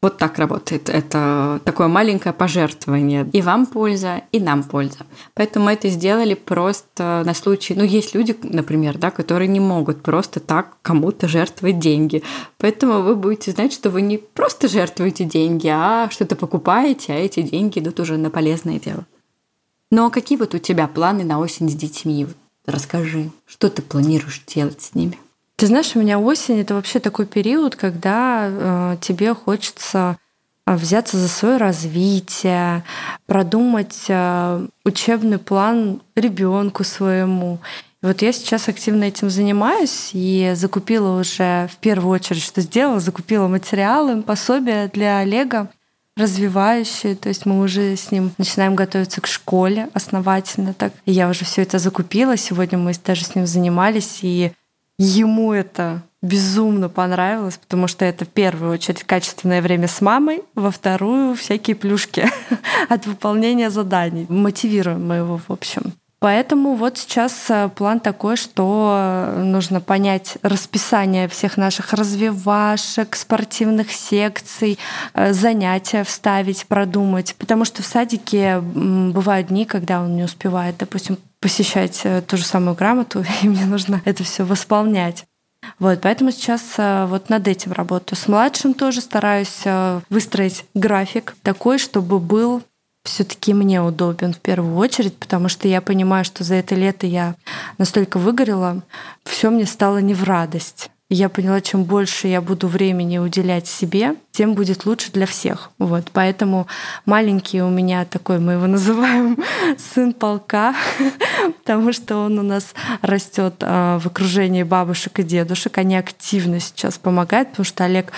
Вот 0.00 0.16
так 0.16 0.38
работает. 0.38 0.88
Это 0.88 1.60
такое 1.64 1.88
маленькое 1.88 2.32
пожертвование. 2.32 3.28
И 3.32 3.42
вам 3.42 3.66
польза, 3.66 4.22
и 4.30 4.38
нам 4.38 4.62
польза. 4.62 4.98
Поэтому 5.34 5.64
мы 5.64 5.72
это 5.72 5.88
сделали 5.88 6.34
просто 6.34 7.24
на 7.26 7.34
случай... 7.34 7.74
Ну, 7.74 7.82
есть 7.82 8.14
люди, 8.14 8.36
например, 8.44 8.96
да, 8.96 9.10
которые 9.10 9.48
не 9.48 9.58
могут 9.58 10.02
просто 10.02 10.38
так 10.38 10.76
кому-то 10.82 11.26
жертвовать 11.26 11.80
деньги. 11.80 12.22
Поэтому 12.58 13.02
вы 13.02 13.16
будете 13.16 13.50
знать, 13.50 13.72
что 13.72 13.90
вы 13.90 14.02
не 14.02 14.18
просто 14.18 14.68
жертвуете 14.68 15.24
деньги, 15.24 15.66
а 15.66 16.08
что-то 16.10 16.36
покупаете, 16.36 17.12
а 17.12 17.16
эти 17.16 17.42
деньги 17.42 17.80
идут 17.80 17.98
уже 17.98 18.18
на 18.18 18.30
полезное 18.30 18.78
дело. 18.78 19.04
Ну, 19.90 20.06
а 20.06 20.10
какие 20.10 20.38
вот 20.38 20.54
у 20.54 20.58
тебя 20.58 20.86
планы 20.86 21.24
на 21.24 21.40
осень 21.40 21.68
с 21.68 21.74
детьми? 21.74 22.28
Расскажи, 22.66 23.30
что 23.46 23.68
ты 23.68 23.82
планируешь 23.82 24.44
делать 24.46 24.80
с 24.80 24.94
ними? 24.94 25.18
Ты 25.58 25.66
знаешь, 25.66 25.96
у 25.96 25.98
меня 25.98 26.20
осень 26.20 26.60
это 26.60 26.74
вообще 26.74 27.00
такой 27.00 27.26
период, 27.26 27.74
когда 27.74 28.46
э, 28.48 28.96
тебе 29.00 29.34
хочется 29.34 30.16
э, 30.64 30.76
взяться 30.76 31.16
за 31.16 31.26
свое 31.26 31.56
развитие, 31.56 32.84
продумать 33.26 34.04
э, 34.06 34.66
учебный 34.84 35.38
план 35.38 36.00
ребенку 36.14 36.84
своему. 36.84 37.58
И 38.04 38.06
вот 38.06 38.22
я 38.22 38.30
сейчас 38.30 38.68
активно 38.68 39.02
этим 39.02 39.30
занимаюсь 39.30 40.10
и 40.12 40.52
закупила 40.54 41.18
уже 41.18 41.68
в 41.72 41.78
первую 41.78 42.12
очередь, 42.12 42.44
что 42.44 42.60
сделала, 42.60 43.00
закупила 43.00 43.48
материалы, 43.48 44.22
пособия 44.22 44.86
для 44.86 45.18
Олега 45.18 45.68
развивающие, 46.16 47.16
то 47.16 47.28
есть 47.28 47.46
мы 47.46 47.60
уже 47.60 47.96
с 47.96 48.12
ним 48.12 48.30
начинаем 48.38 48.76
готовиться 48.76 49.20
к 49.20 49.26
школе 49.26 49.88
основательно 49.92 50.72
так. 50.72 50.92
И 51.04 51.10
я 51.10 51.28
уже 51.28 51.44
все 51.44 51.62
это 51.62 51.80
закупила, 51.80 52.36
сегодня 52.36 52.78
мы 52.78 52.92
даже 53.04 53.24
с 53.24 53.34
ним 53.34 53.46
занимались, 53.46 54.20
и 54.22 54.52
ему 54.98 55.52
это 55.52 56.02
безумно 56.20 56.88
понравилось, 56.88 57.58
потому 57.58 57.86
что 57.86 58.04
это 58.04 58.24
в 58.24 58.28
первую 58.28 58.72
очередь 58.72 59.04
качественное 59.04 59.62
время 59.62 59.86
с 59.86 60.00
мамой, 60.00 60.42
во 60.54 60.70
вторую 60.70 61.34
всякие 61.36 61.76
плюшки 61.76 62.28
от 62.88 63.06
выполнения 63.06 63.70
заданий. 63.70 64.26
Мотивируем 64.28 65.06
мы 65.06 65.16
его, 65.16 65.38
в 65.38 65.52
общем. 65.52 65.92
Поэтому 66.20 66.74
вот 66.74 66.98
сейчас 66.98 67.46
э, 67.48 67.68
план 67.68 68.00
такой, 68.00 68.36
что 68.36 69.34
нужно 69.36 69.80
понять 69.80 70.36
расписание 70.42 71.28
всех 71.28 71.56
наших 71.56 71.92
развивашек, 71.92 73.14
спортивных 73.14 73.92
секций, 73.92 74.80
э, 75.14 75.32
занятия 75.32 76.02
вставить, 76.02 76.66
продумать. 76.66 77.36
Потому 77.38 77.64
что 77.64 77.84
в 77.84 77.86
садике 77.86 78.58
бывают 78.58 79.46
дни, 79.46 79.64
когда 79.64 80.00
он 80.00 80.16
не 80.16 80.24
успевает, 80.24 80.76
допустим, 80.78 81.18
посещать 81.40 82.00
э, 82.04 82.22
ту 82.22 82.36
же 82.36 82.44
самую 82.44 82.74
грамоту, 82.74 83.24
и 83.42 83.48
мне 83.48 83.66
нужно 83.66 84.02
это 84.04 84.24
все 84.24 84.44
восполнять. 84.44 85.24
Вот, 85.78 86.00
поэтому 86.02 86.30
сейчас 86.30 86.62
вот 86.78 87.28
над 87.28 87.46
этим 87.48 87.72
работаю. 87.72 88.16
С 88.16 88.28
младшим 88.28 88.74
тоже 88.74 89.00
стараюсь 89.00 89.64
выстроить 90.08 90.64
график 90.72 91.34
такой, 91.42 91.78
чтобы 91.78 92.20
был 92.20 92.62
все-таки 93.04 93.52
мне 93.52 93.82
удобен 93.82 94.32
в 94.32 94.38
первую 94.38 94.76
очередь, 94.76 95.16
потому 95.16 95.48
что 95.48 95.66
я 95.66 95.80
понимаю, 95.80 96.24
что 96.24 96.44
за 96.44 96.54
это 96.54 96.74
лето 96.74 97.06
я 97.06 97.34
настолько 97.76 98.18
выгорела, 98.18 98.82
все 99.24 99.50
мне 99.50 99.66
стало 99.66 99.98
не 99.98 100.14
в 100.14 100.24
радость 100.24 100.90
я 101.10 101.30
поняла, 101.30 101.62
чем 101.62 101.84
больше 101.84 102.28
я 102.28 102.42
буду 102.42 102.68
времени 102.68 103.16
уделять 103.16 103.66
себе, 103.66 104.14
тем 104.30 104.52
будет 104.52 104.84
лучше 104.84 105.10
для 105.10 105.24
всех. 105.24 105.70
Вот, 105.78 106.10
поэтому 106.12 106.66
маленький 107.06 107.62
у 107.62 107.70
меня 107.70 108.04
такой, 108.04 108.38
мы 108.38 108.52
его 108.52 108.66
называем 108.66 109.38
сын 109.78 110.12
полка, 110.12 110.74
потому 111.64 111.94
что 111.94 112.18
он 112.18 112.38
у 112.38 112.42
нас 112.42 112.74
растет 113.00 113.54
а, 113.62 113.98
в 113.98 114.06
окружении 114.06 114.64
бабушек 114.64 115.20
и 115.20 115.22
дедушек. 115.22 115.78
Они 115.78 115.96
активно 115.96 116.60
сейчас 116.60 116.98
помогают, 116.98 117.50
потому 117.50 117.64
что 117.64 117.84
Олег 117.84 118.12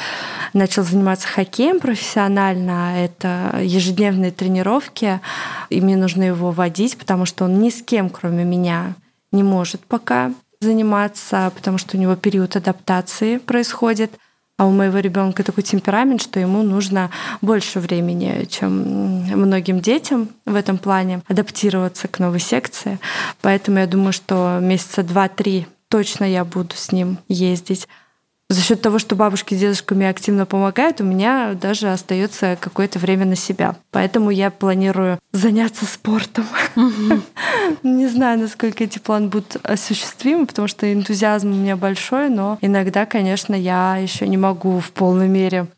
начал 0.52 0.82
заниматься 0.82 1.28
хоккеем 1.28 1.78
профессионально. 1.78 3.04
Это 3.04 3.60
ежедневные 3.62 4.32
тренировки, 4.32 5.20
и 5.68 5.80
мне 5.80 5.96
нужно 5.96 6.24
его 6.24 6.50
водить, 6.50 6.98
потому 6.98 7.24
что 7.24 7.44
он 7.44 7.60
ни 7.60 7.70
с 7.70 7.82
кем, 7.82 8.10
кроме 8.10 8.42
меня, 8.42 8.94
не 9.30 9.44
может 9.44 9.80
пока 9.82 10.32
заниматься, 10.60 11.50
потому 11.54 11.78
что 11.78 11.96
у 11.96 12.00
него 12.00 12.16
период 12.16 12.56
адаптации 12.56 13.38
происходит. 13.38 14.12
А 14.58 14.66
у 14.66 14.72
моего 14.72 14.98
ребенка 14.98 15.42
такой 15.42 15.62
темперамент, 15.62 16.20
что 16.20 16.38
ему 16.38 16.62
нужно 16.62 17.10
больше 17.40 17.80
времени, 17.80 18.44
чем 18.44 19.22
многим 19.24 19.80
детям 19.80 20.28
в 20.44 20.54
этом 20.54 20.76
плане, 20.76 21.22
адаптироваться 21.28 22.08
к 22.08 22.18
новой 22.18 22.40
секции. 22.40 22.98
Поэтому 23.40 23.78
я 23.78 23.86
думаю, 23.86 24.12
что 24.12 24.58
месяца 24.60 25.02
два-три 25.02 25.66
точно 25.88 26.24
я 26.24 26.44
буду 26.44 26.74
с 26.76 26.92
ним 26.92 27.16
ездить 27.26 27.88
за 28.50 28.62
счет 28.62 28.82
того, 28.82 28.98
что 28.98 29.14
бабушки 29.14 29.54
с 29.54 29.58
дедушками 29.58 30.06
активно 30.06 30.44
помогают, 30.44 31.00
у 31.00 31.04
меня 31.04 31.54
даже 31.54 31.88
остается 31.92 32.58
какое-то 32.60 32.98
время 32.98 33.24
на 33.24 33.36
себя. 33.36 33.76
Поэтому 33.92 34.30
я 34.30 34.50
планирую 34.50 35.20
заняться 35.30 35.86
спортом. 35.86 36.44
Не 37.84 38.08
знаю, 38.08 38.40
насколько 38.40 38.82
эти 38.82 38.98
планы 38.98 39.28
будут 39.28 39.56
осуществимы, 39.62 40.46
потому 40.46 40.66
что 40.66 40.92
энтузиазм 40.92 41.52
у 41.52 41.54
меня 41.54 41.76
большой, 41.76 42.28
но 42.28 42.58
иногда, 42.60 43.06
конечно, 43.06 43.54
я 43.54 43.96
еще 43.98 44.26
не 44.26 44.36
могу 44.36 44.80
в 44.80 44.90
полной 44.90 45.28
мере 45.28 45.68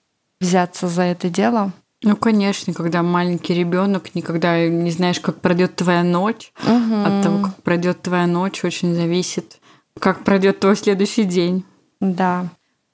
взяться 0.40 0.88
за 0.88 1.02
это 1.02 1.28
дело. 1.28 1.72
Ну, 2.02 2.16
конечно, 2.16 2.72
когда 2.72 3.02
маленький 3.02 3.52
ребенок, 3.52 4.14
никогда 4.14 4.66
не 4.66 4.90
знаешь, 4.90 5.20
как 5.20 5.42
пройдет 5.42 5.76
твоя 5.76 6.02
ночь. 6.02 6.54
Угу. 6.64 7.02
От 7.04 7.22
того, 7.22 7.44
как 7.44 7.62
пройдет 7.62 8.00
твоя 8.00 8.26
ночь, 8.26 8.64
очень 8.64 8.94
зависит, 8.94 9.58
как 10.00 10.24
пройдет 10.24 10.58
твой 10.60 10.74
следующий 10.74 11.24
день. 11.24 11.66
Да. 12.00 12.48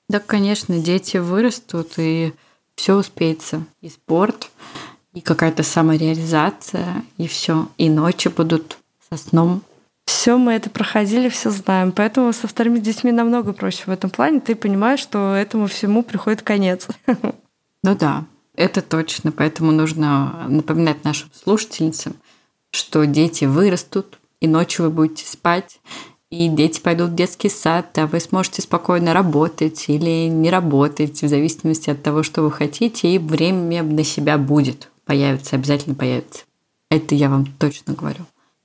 Да, 0.09 0.21
конечно, 0.21 0.79
дети 0.79 1.19
вырастут, 1.19 1.93
и 1.99 2.33
все 2.75 2.97
успеется. 2.97 3.65
И 3.83 3.91
спорт, 3.91 4.51
и 5.13 5.21
какая-то 5.21 5.63
самореализация, 5.63 7.05
и 7.19 7.27
все. 7.27 7.69
И 7.77 7.91
ночи 7.91 8.29
будут 8.29 8.79
со 9.11 9.19
сном. 9.19 9.63
Все 10.07 10.39
мы 10.39 10.53
это 10.53 10.71
проходили, 10.71 11.29
все 11.29 11.51
знаем. 11.51 11.93
Поэтому 11.93 12.33
со 12.33 12.49
вторыми 12.49 12.79
детьми 12.79 13.13
намного 13.13 13.53
проще 13.53 13.83
в 13.85 13.91
этом 13.91 14.09
плане. 14.09 14.41
Ты 14.41 14.55
понимаешь, 14.55 15.01
что 15.01 15.35
этому 15.35 15.67
всему 15.67 16.03
приходит 16.03 16.43
конец. 16.43 16.89
Ну 17.85 17.95
да, 17.95 18.25
это 18.57 18.83
точно. 18.83 19.31
Поэтому 19.31 19.71
нужно 19.71 20.47
напоминать 20.49 21.05
нашим 21.05 21.31
слушательницам, 21.33 22.17
что 22.73 23.05
дети 23.07 23.45
вырастут, 23.45 24.19
и 24.41 24.49
ночью 24.49 24.87
вы 24.87 24.91
будете 24.91 25.25
спать, 25.25 25.81
и 26.31 26.49
дети 26.49 26.81
пойдут 26.81 27.11
в 27.11 27.15
детский 27.15 27.49
сад, 27.49 27.97
а 27.99 28.07
вы 28.07 28.21
сможете 28.21 28.63
спокойно 28.63 29.15
работать 29.15 29.87
или 29.89 30.29
не 30.29 30.51
работать, 30.51 31.23
в 31.23 31.29
зависимости 31.29 31.91
от 31.91 32.03
того, 32.03 32.23
что 32.23 32.43
вы 32.43 32.51
хотите, 32.51 33.15
и 33.15 33.19
время 33.19 33.83
на 33.83 34.05
себя 34.05 34.37
будет, 34.37 34.91
появится, 35.07 35.57
обязательно 35.57 35.95
появится. 35.95 36.43
Это 36.91 37.15
я 37.15 37.31
вам 37.31 37.47
точно 37.59 37.95
говорю. 37.95 38.25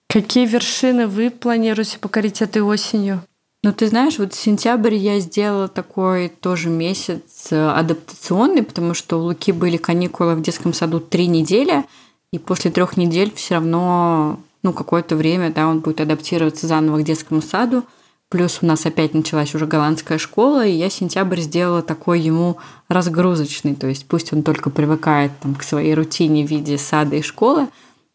Какие 0.10 0.46
вершины 0.46 1.08
вы 1.08 1.30
планируете 1.30 2.00
покорить 2.00 2.42
этой 2.42 2.62
осенью? 2.62 3.24
Ну, 3.64 3.72
ты 3.72 3.88
знаешь, 3.88 4.20
вот 4.20 4.34
сентябрь 4.34 4.96
я 4.96 5.20
сделала 5.20 5.70
такой 5.70 6.28
тоже 6.28 6.70
месяц 6.70 7.48
э, 7.50 7.70
адаптационный, 7.70 8.62
потому 8.62 8.94
что 8.94 9.18
у 9.18 9.24
Луки 9.24 9.54
были 9.54 9.78
каникулы 9.78 10.36
в 10.36 10.42
детском 10.42 10.74
саду 10.74 11.00
три 11.00 11.28
недели, 11.28 11.86
и 12.34 12.40
после 12.40 12.72
трех 12.72 12.98
недель 12.98 13.32
все 13.34 13.56
равно 13.56 14.38
ну, 14.64 14.74
какое-то 14.74 15.16
время, 15.16 15.52
да, 15.52 15.68
он 15.68 15.82
будет 15.82 16.02
адаптироваться 16.02 16.68
заново 16.68 17.00
к 17.00 17.04
детскому 17.04 17.42
саду. 17.42 17.84
Плюс 18.30 18.60
у 18.62 18.66
нас 18.66 18.86
опять 18.86 19.14
началась 19.14 19.54
уже 19.54 19.68
голландская 19.68 20.18
школа, 20.18 20.66
и 20.66 20.72
я 20.72 20.90
сентябрь 20.90 21.42
сделала 21.42 21.84
такой 21.84 22.20
ему 22.20 22.58
разгрузочный. 22.88 23.76
То 23.76 23.88
есть 23.88 24.08
пусть 24.08 24.34
он 24.34 24.42
только 24.42 24.72
привыкает 24.72 25.32
там, 25.42 25.54
к 25.54 25.62
своей 25.62 25.94
рутине 25.94 26.44
в 26.46 26.50
виде 26.50 26.80
сада 26.80 27.18
и 27.18 27.22
школы, 27.22 27.68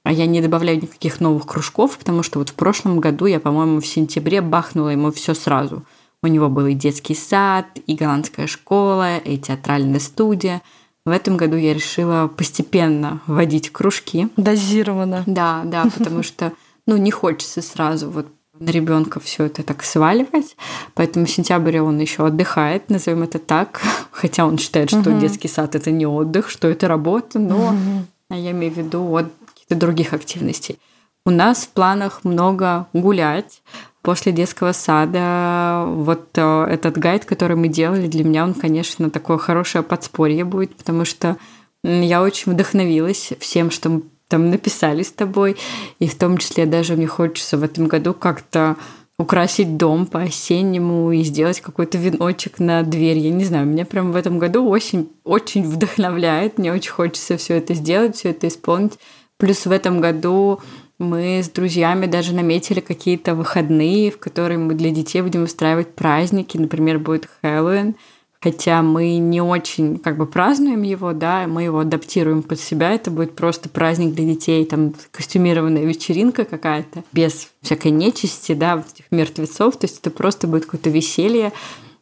а 0.02 0.10
я 0.10 0.26
не 0.26 0.40
добавляю 0.40 0.82
никаких 0.82 1.20
новых 1.20 1.46
кружков, 1.46 1.98
потому 1.98 2.22
что 2.22 2.38
вот 2.38 2.48
в 2.48 2.54
прошлом 2.54 2.98
году 2.98 3.26
я, 3.26 3.38
по-моему, 3.38 3.80
в 3.80 3.86
сентябре 3.86 4.40
бахнула 4.40 4.88
ему 4.88 5.12
все 5.12 5.34
сразу. 5.34 5.84
У 6.22 6.26
него 6.26 6.48
был 6.48 6.66
и 6.66 6.74
детский 6.74 7.14
сад, 7.14 7.66
и 7.86 7.94
голландская 7.94 8.48
школа, 8.48 9.18
и 9.18 9.38
театральная 9.38 10.00
студия. 10.00 10.62
В 11.08 11.10
этом 11.10 11.38
году 11.38 11.56
я 11.56 11.72
решила 11.72 12.28
постепенно 12.28 13.22
вводить 13.26 13.70
кружки. 13.70 14.28
Дозированно. 14.36 15.24
Да, 15.26 15.62
да, 15.64 15.86
потому 15.96 16.22
что 16.22 16.52
ну, 16.86 16.98
не 16.98 17.10
хочется 17.10 17.62
сразу 17.62 18.10
вот 18.10 18.26
на 18.58 18.70
ребенка 18.70 19.20
все 19.20 19.44
это 19.44 19.62
так 19.62 19.82
сваливать. 19.84 20.56
Поэтому 20.94 21.24
в 21.24 21.30
сентябре 21.30 21.80
он 21.80 21.98
еще 21.98 22.26
отдыхает, 22.26 22.90
назовем 22.90 23.22
это 23.22 23.38
так. 23.38 23.80
Хотя 24.10 24.44
он 24.46 24.58
считает, 24.58 24.90
что 24.90 25.10
угу. 25.10 25.18
детский 25.18 25.48
сад 25.48 25.74
это 25.74 25.90
не 25.90 26.06
отдых, 26.06 26.50
что 26.50 26.68
это 26.68 26.88
работа, 26.88 27.38
но 27.38 27.68
угу. 27.68 28.36
я 28.36 28.50
имею 28.50 28.72
в 28.72 28.76
виду 28.76 29.16
от 29.16 29.26
каких-то 29.46 29.76
других 29.76 30.12
активностей. 30.12 30.78
У 31.24 31.30
нас 31.30 31.64
в 31.64 31.68
планах 31.70 32.24
много 32.24 32.86
гулять. 32.92 33.62
После 34.02 34.32
детского 34.32 34.72
сада 34.72 35.84
вот 35.86 36.28
э, 36.36 36.64
этот 36.70 36.98
гайд, 36.98 37.24
который 37.24 37.56
мы 37.56 37.68
делали, 37.68 38.06
для 38.06 38.24
меня 38.24 38.44
он, 38.44 38.54
конечно, 38.54 39.10
такое 39.10 39.38
хорошее 39.38 39.82
подспорье 39.82 40.44
будет, 40.44 40.74
потому 40.76 41.04
что 41.04 41.36
я 41.82 42.22
очень 42.22 42.52
вдохновилась 42.52 43.32
всем, 43.40 43.70
что 43.70 44.02
там 44.28 44.50
написали 44.50 45.02
с 45.02 45.10
тобой. 45.10 45.56
И 45.98 46.06
в 46.06 46.16
том 46.16 46.38
числе 46.38 46.66
даже 46.66 46.96
мне 46.96 47.06
хочется 47.06 47.56
в 47.56 47.62
этом 47.62 47.86
году 47.86 48.14
как-то 48.14 48.76
украсить 49.18 49.76
дом 49.76 50.06
по-осеннему 50.06 51.10
и 51.10 51.22
сделать 51.24 51.60
какой-то 51.60 51.98
веночек 51.98 52.60
на 52.60 52.82
дверь. 52.82 53.18
Я 53.18 53.30
не 53.30 53.44
знаю, 53.44 53.66
меня 53.66 53.84
прям 53.84 54.12
в 54.12 54.16
этом 54.16 54.38
году 54.38 54.68
очень, 54.68 55.10
очень 55.24 55.64
вдохновляет. 55.64 56.58
Мне 56.58 56.72
очень 56.72 56.92
хочется 56.92 57.36
все 57.36 57.54
это 57.54 57.74
сделать, 57.74 58.16
все 58.16 58.30
это 58.30 58.46
исполнить. 58.46 58.98
Плюс 59.36 59.66
в 59.66 59.72
этом 59.72 60.00
году 60.00 60.60
мы 60.98 61.42
с 61.42 61.48
друзьями 61.48 62.06
даже 62.06 62.34
наметили 62.34 62.80
какие-то 62.80 63.34
выходные, 63.34 64.10
в 64.10 64.18
которые 64.18 64.58
мы 64.58 64.74
для 64.74 64.90
детей 64.90 65.22
будем 65.22 65.44
устраивать 65.44 65.94
праздники. 65.94 66.56
Например, 66.56 66.98
будет 66.98 67.28
Хэллоуин– 67.40 67.94
хотя 68.40 68.82
мы 68.82 69.16
не 69.18 69.40
очень 69.40 69.98
как 69.98 70.16
бы 70.16 70.26
празднуем 70.26 70.82
его, 70.82 71.12
да, 71.12 71.46
мы 71.46 71.64
его 71.64 71.80
адаптируем 71.80 72.42
под 72.42 72.60
себя, 72.60 72.92
это 72.92 73.10
будет 73.10 73.34
просто 73.34 73.68
праздник 73.68 74.14
для 74.14 74.24
детей, 74.24 74.64
там 74.64 74.94
костюмированная 75.10 75.84
вечеринка 75.84 76.44
какая-то, 76.44 77.02
без 77.12 77.48
всякой 77.62 77.90
нечисти, 77.90 78.54
да, 78.54 78.84
этих 78.94 79.06
мертвецов, 79.10 79.76
то 79.76 79.86
есть 79.86 79.98
это 80.00 80.10
просто 80.10 80.46
будет 80.46 80.66
какое-то 80.66 80.90
веселье, 80.90 81.52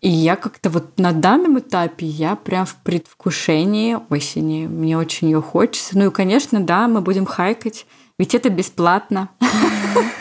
и 0.02 0.10
я 0.10 0.36
как-то 0.36 0.68
вот 0.68 0.98
на 0.98 1.12
данном 1.12 1.58
этапе 1.58 2.06
я 2.06 2.36
прям 2.36 2.66
в 2.66 2.76
предвкушении 2.76 3.96
осени. 4.10 4.66
Мне 4.66 4.96
очень 4.96 5.30
ее 5.30 5.40
хочется. 5.40 5.98
Ну 5.98 6.08
и, 6.08 6.10
конечно, 6.10 6.60
да, 6.60 6.86
мы 6.86 7.00
будем 7.00 7.24
хайкать, 7.24 7.86
ведь 8.18 8.34
это 8.34 8.48
бесплатно. 8.50 9.28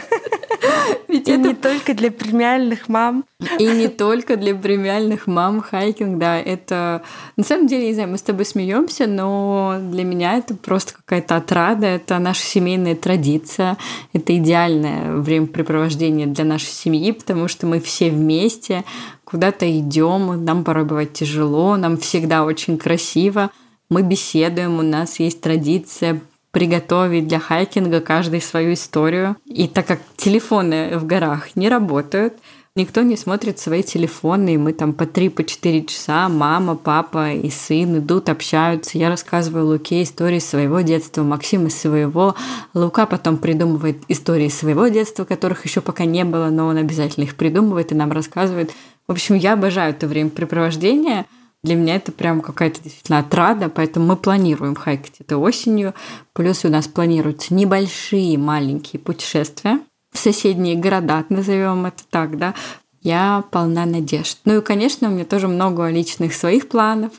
Ведь 1.15 1.29
и 1.29 1.31
это... 1.31 1.47
не 1.47 1.53
только 1.53 1.93
для 1.93 2.12
премиальных 2.12 2.89
мам. 2.89 3.23
И 3.58 3.65
не 3.65 3.88
только 3.88 4.36
для 4.36 4.53
премиальных 4.53 5.27
мам 5.27 5.62
хайкинг, 5.62 6.17
да, 6.17 6.38
это... 6.38 7.03
На 7.38 7.43
самом 7.43 7.67
деле, 7.67 7.88
не 7.88 7.93
знаю, 7.93 8.10
мы 8.10 8.17
с 8.17 8.21
тобой 8.21 8.43
смеемся, 8.43 9.08
но 9.08 9.77
для 9.79 10.03
меня 10.03 10.34
это 10.38 10.55
просто 10.55 10.93
какая-то 10.93 11.38
отрада, 11.38 11.88
это 11.88 12.19
наша 12.19 12.41
семейная 12.41 12.95
традиция, 12.95 13.77
это 14.12 14.36
идеальное 14.38 15.15
времяпрепровождение 15.15 16.27
для 16.27 16.43
нашей 16.43 16.71
семьи, 16.71 17.12
потому 17.12 17.47
что 17.47 17.65
мы 17.65 17.79
все 17.79 18.10
вместе 18.10 18.84
куда-то 19.23 19.69
идем, 19.79 20.43
нам 20.43 20.63
порой 20.63 20.84
бывает 20.84 21.13
тяжело, 21.13 21.77
нам 21.77 21.97
всегда 21.97 22.43
очень 22.43 22.77
красиво, 22.77 23.51
мы 23.89 24.01
беседуем, 24.01 24.79
у 24.79 24.81
нас 24.81 25.19
есть 25.19 25.41
традиция 25.41 26.19
приготовить 26.55 27.27
для 27.27 27.41
хайкинга 27.41 27.99
каждый 27.99 28.39
свою 28.39 28.75
историю. 28.75 29.35
И 29.45 29.67
так 29.67 29.85
как 29.87 29.99
телефоны 30.15 30.97
в 30.97 31.05
горах 31.05 31.57
не 31.57 31.67
работают, 31.67 32.35
Никто 32.77 33.03
не 33.03 33.15
смотрит 33.15 33.57
свои 33.57 33.83
телефоны, 33.83 34.55
и 34.55 34.57
мы 34.57 34.73
там 34.73 34.91
по 34.91 35.03
3-4 35.03 35.29
по 35.29 35.87
часа, 35.87 36.27
мама, 36.27 36.75
папа 36.75 37.31
и 37.31 37.49
сын 37.49 37.99
идут, 37.99 38.27
общаются. 38.27 38.97
Я 38.97 39.07
рассказываю 39.07 39.65
Луке 39.65 40.03
истории 40.03 40.39
своего 40.39 40.81
детства, 40.81 41.23
Максим 41.23 41.67
из 41.67 41.79
своего. 41.79 42.35
Лука 42.73 43.05
потом 43.05 43.37
придумывает 43.37 43.99
истории 44.09 44.49
своего 44.49 44.89
детства, 44.89 45.23
которых 45.23 45.63
еще 45.63 45.79
пока 45.79 46.03
не 46.03 46.25
было, 46.25 46.49
но 46.49 46.67
он 46.67 46.75
обязательно 46.75 47.23
их 47.23 47.35
придумывает 47.35 47.93
и 47.93 47.95
нам 47.95 48.11
рассказывает. 48.11 48.71
В 49.07 49.13
общем, 49.13 49.35
я 49.35 49.53
обожаю 49.53 49.91
это 49.91 50.05
времяпрепровождение. 50.05 51.27
Для 51.65 51.73
меня 51.73 51.95
это 51.95 52.12
прям 52.12 52.41
какая-то 52.41 52.80
действительно 52.80 53.17
отрада, 53.17 53.69
поэтому 53.69 54.06
мы 54.06 54.17
планируем 54.17 54.75
хайкать 54.75 55.15
это 55.17 55.39
осенью. 55.39 55.95
Плюс 56.34 56.63
у 56.63 56.69
нас 56.69 56.88
планируются 56.88 57.56
небольшие 57.56 58.38
маленькие 58.38 58.99
путешествия 58.99 59.80
в 60.12 60.19
соседние 60.19 60.75
города, 60.75 61.25
назовем 61.30 61.88
это 61.88 62.04
так, 62.08 62.38
да. 62.38 62.54
Я 63.01 63.43
полна 63.49 63.88
надежд. 63.88 64.38
Ну 64.45 64.60
и, 64.60 64.62
конечно, 64.62 65.10
у 65.10 65.12
меня 65.12 65.25
тоже 65.25 65.47
много 65.47 65.89
личных 65.89 66.36
своих 66.36 66.69
планов. 66.69 67.13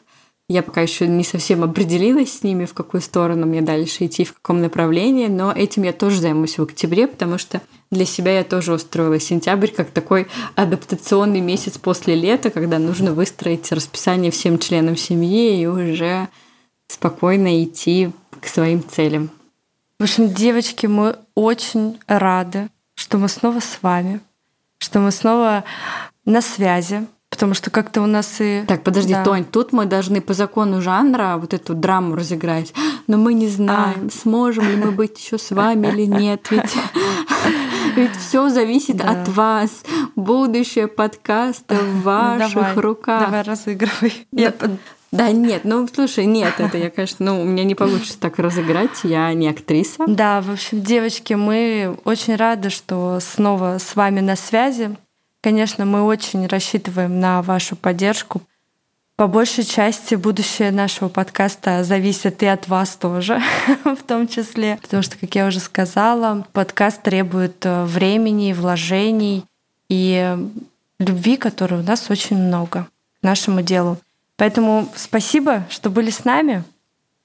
Я 0.49 0.63
пока 0.63 0.81
еще 0.81 1.09
не 1.09 1.25
совсем 1.25 1.65
определилась 1.65 2.39
с 2.39 2.45
ними, 2.45 2.67
в 2.67 2.75
какую 2.75 3.01
сторону 3.01 3.47
мне 3.47 3.63
дальше 3.63 4.07
идти, 4.07 4.25
в 4.25 4.35
каком 4.35 4.61
направлении, 4.61 5.27
но 5.27 5.51
этим 5.51 5.83
я 5.83 5.93
тоже 5.93 6.21
займусь 6.21 6.59
в 6.59 6.63
октябре, 6.63 7.09
потому 7.09 7.39
что 7.39 7.61
для 7.90 8.05
себя 8.05 8.38
я 8.38 8.44
тоже 8.44 8.72
устроила 8.72 9.20
сентябрь 9.20 9.70
как 9.70 9.90
такой 9.90 10.29
адаптационный 10.55 11.40
месяц 11.40 11.79
после 11.79 12.14
лета, 12.14 12.51
когда 12.51 12.79
нужно 12.79 13.12
выстроить 13.12 13.70
расписание 13.72 14.31
всем 14.31 14.59
членам 14.59 14.96
семьи 14.96 15.61
и 15.61 15.66
уже 15.66 16.29
спокойно 16.88 17.62
идти 17.62 18.11
к 18.40 18.46
своим 18.46 18.87
целям. 18.87 19.31
В 19.99 20.03
общем, 20.03 20.33
девочки, 20.33 20.87
мы 20.87 21.16
очень 21.35 21.99
рады, 22.07 22.68
что 22.94 23.18
мы 23.18 23.29
снова 23.29 23.61
с 23.61 23.79
вами, 23.83 24.20
что 24.79 25.01
мы 25.01 25.11
снова 25.11 25.64
на 26.25 26.42
связи, 26.42 27.07
Потому 27.29 27.55
что 27.55 27.70
как-то 27.70 28.01
у 28.01 28.07
нас 28.07 28.37
и... 28.40 28.64
Так, 28.66 28.83
подожди, 28.83 29.12
да. 29.12 29.25
Тонь, 29.25 29.44
тут 29.44 29.72
мы 29.72 29.85
должны 29.85 30.22
по 30.22 30.33
закону 30.33 30.81
жанра 30.81 31.37
вот 31.38 31.53
эту 31.53 31.75
драму 31.75 32.14
разыграть. 32.14 32.72
Но 33.09 33.18
мы 33.18 33.35
не 33.35 33.49
знаем, 33.49 34.07
а. 34.07 34.11
сможем 34.11 34.66
ли 34.66 34.77
мы 34.77 34.90
быть 34.90 35.18
еще 35.18 35.37
с 35.37 35.51
вами 35.51 35.88
или 35.88 36.07
нет. 36.07 36.46
Ведь, 36.51 36.62
ведь 37.97 38.17
все 38.17 38.49
зависит 38.49 38.97
да. 38.97 39.11
от 39.11 39.29
вас. 39.29 39.83
Будущее 40.15 40.87
подкаста 40.87 41.75
в 41.75 42.03
ваших 42.05 42.55
давай, 42.55 42.75
руках. 42.77 43.25
Давай, 43.25 43.43
разыгрывай. 43.43 44.27
Да, 44.33 44.53
да 45.13 45.31
нет, 45.31 45.63
ну 45.65 45.89
слушай, 45.93 46.27
нет, 46.27 46.55
это 46.59 46.77
я, 46.77 46.91
конечно, 46.91 47.25
ну, 47.25 47.41
у 47.41 47.45
меня 47.45 47.65
не 47.65 47.75
получится 47.77 48.19
так 48.19 48.39
разыграть, 48.39 49.05
я 49.05 49.33
не 49.33 49.49
актриса. 49.49 50.05
Да, 50.07 50.41
в 50.41 50.51
общем, 50.51 50.83
девочки, 50.83 51.35
мы 51.35 51.97
очень 52.05 52.37
рады, 52.37 52.71
что 52.71 53.19
снова 53.21 53.79
с 53.79 53.97
вами 53.97 54.21
на 54.21 54.37
связи. 54.37 54.97
Конечно, 55.43 55.85
мы 55.85 56.03
очень 56.03 56.47
рассчитываем 56.47 57.21
на 57.21 57.41
вашу 57.41 57.77
поддержку. 57.77 58.43
По 59.17 59.29
большей 59.29 59.65
части 59.65 60.15
будущее 60.15 60.71
нашего 60.71 61.09
подкаста 61.09 61.85
зависит 61.85 62.43
и 62.43 62.47
от 62.47 62.69
вас 62.69 62.97
тоже, 62.97 63.41
в 63.85 64.03
том 64.07 64.29
числе, 64.29 64.79
потому 64.83 65.03
что, 65.03 65.17
как 65.17 65.35
я 65.35 65.47
уже 65.47 65.59
сказала, 65.59 66.47
подкаст 66.53 67.03
требует 67.03 67.65
э, 67.65 67.87
времени, 67.87 68.53
вложений 68.53 69.47
и 69.89 70.37
любви, 70.99 71.39
которой 71.39 71.81
у 71.81 71.83
нас 71.83 72.11
очень 72.11 72.37
много 72.37 72.89
к 73.21 73.23
нашему 73.23 73.63
делу. 73.63 73.97
Поэтому 74.37 74.87
спасибо, 74.95 75.65
что 75.71 75.89
были 75.89 76.11
с 76.11 76.27
нами. 76.27 76.63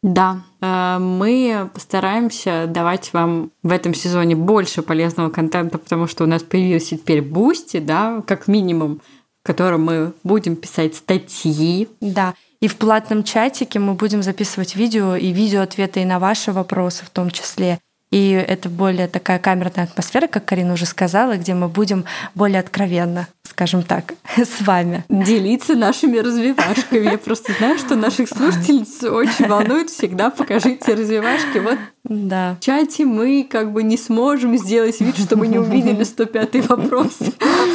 Да, 0.02 0.44
э, 0.62 0.98
мы 0.98 1.70
постараемся 1.74 2.68
давать 2.70 3.12
вам 3.12 3.52
в 3.64 3.72
этом 3.74 3.94
сезоне 3.94 4.38
больше 4.38 4.82
полезного 4.82 5.30
контента, 5.30 5.78
потому 5.78 6.08
что 6.08 6.24
у 6.24 6.28
нас 6.28 6.42
появился 6.42 6.96
теперь 6.98 7.22
Boosty, 7.22 7.82
да, 7.82 8.24
как 8.26 8.48
минимум, 8.48 9.02
в 9.44 9.48
котором 9.48 9.86
мы 9.86 10.14
будем 10.24 10.56
писать 10.56 10.96
статьи. 10.96 11.90
Да, 12.00 12.36
и 12.60 12.68
в 12.68 12.76
платном 12.78 13.24
чатике 13.24 13.80
мы 13.80 13.96
будем 13.96 14.22
записывать 14.22 14.76
видео 14.76 15.16
и 15.16 15.32
видео 15.32 15.62
ответы 15.62 16.02
и 16.02 16.06
на 16.06 16.20
ваши 16.20 16.52
вопросы 16.52 17.04
в 17.06 17.10
том 17.10 17.32
числе. 17.32 17.80
И 18.12 18.32
это 18.32 18.70
более 18.70 19.08
такая 19.08 19.40
камерная 19.40 19.86
атмосфера, 19.86 20.28
как 20.28 20.46
Карина 20.46 20.74
уже 20.74 20.86
сказала, 20.86 21.38
где 21.38 21.54
мы 21.54 21.70
будем 21.70 22.06
более 22.36 22.60
откровенно, 22.60 23.28
скажем 23.62 23.84
так, 23.84 24.15
с 24.38 24.62
вами. 24.62 25.06
Делиться 25.08 25.76
нашими 25.76 26.17
развивашками. 26.17 27.12
Я 27.12 27.17
просто 27.19 27.54
знаю, 27.60 27.78
что 27.78 27.95
наших 27.95 28.28
слушательниц 28.28 29.04
очень 29.04 29.47
волнует 29.47 29.91
всегда 29.91 30.32
покажите 30.32 30.95
развивашки. 30.95 31.60
Вот 31.60 31.78
да. 32.04 32.58
в 32.60 32.65
чате 32.65 33.06
мы 33.06 33.47
как 33.47 33.71
бы 33.71 33.84
не 33.84 33.97
сможем 33.97 34.58
сделать 34.58 35.00
вид, 35.00 35.15
что 35.15 35.38
мы 35.38 35.47
не 35.47 35.60
увидели 35.60 36.04
105 36.04 36.69
вопрос 36.69 37.19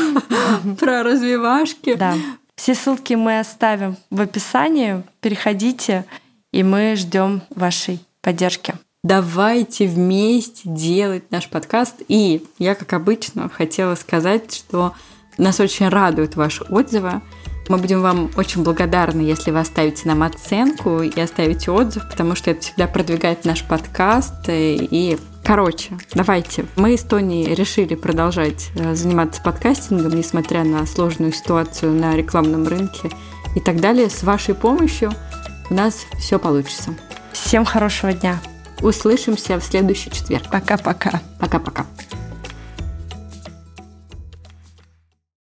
про 0.81 1.05
развивашки. 1.05 1.95
Да. 1.95 2.15
Все 2.57 2.75
ссылки 2.75 3.15
мы 3.15 3.39
оставим 3.39 3.97
в 4.11 4.21
описании. 4.21 5.05
Переходите, 5.21 6.05
и 6.53 6.65
мы 6.65 6.97
ждем 6.97 7.43
вашей 7.55 8.01
поддержки 8.23 8.75
давайте 9.05 9.87
вместе 9.87 10.63
делать 10.65 11.31
наш 11.31 11.49
подкаст. 11.49 12.03
И 12.09 12.45
я, 12.59 12.75
как 12.75 12.93
обычно, 12.93 13.49
хотела 13.49 13.95
сказать, 13.95 14.53
что 14.53 14.95
Нас 15.39 15.61
очень 15.61 15.89
радуют 15.89 16.37
ваши 16.37 16.65
отзывы. 16.65 17.21
Мы 17.69 17.79
будем 17.79 18.01
вам 18.01 18.31
очень 18.37 18.63
благодарны, 18.63 19.23
если 19.23 19.51
вы 19.51 19.59
оставите 19.59 20.07
нам 20.09 20.23
оценку 20.23 21.03
и 21.03 21.21
оставите 21.21 21.73
отзыв, 21.73 22.09
потому 22.09 22.37
что 22.37 22.53
это 22.53 22.61
всегда 22.61 22.87
продвигает 22.87 23.45
наш 23.45 23.65
подкаст. 23.65 24.35
И, 24.49 25.19
короче, 25.43 25.99
давайте. 26.15 26.65
Мы 26.77 26.95
из 26.95 27.03
Тони 27.03 27.53
решили 27.55 27.97
продолжать 27.97 28.71
э, 28.77 28.95
заниматься 28.95 29.43
подкастингом, 29.43 30.13
несмотря 30.17 30.63
на 30.63 30.87
сложную 30.87 31.33
ситуацию 31.33 31.93
на 31.93 32.15
рекламном 32.15 32.69
рынке 32.69 33.11
и 33.57 33.61
так 33.61 33.81
далее. 33.81 34.11
С 34.11 34.23
вашей 34.23 34.55
помощью 34.55 35.13
у 35.69 35.75
нас 35.75 36.07
все 36.19 36.39
получится. 36.39 36.95
Всем 37.33 37.65
хорошего 37.65 38.13
дня. 38.13 38.39
Услышимся 38.81 39.59
в 39.59 39.65
следующий 39.65 40.11
четверг. 40.11 40.45
Пока-пока. 40.51 41.21
Пока-пока. 41.41 41.87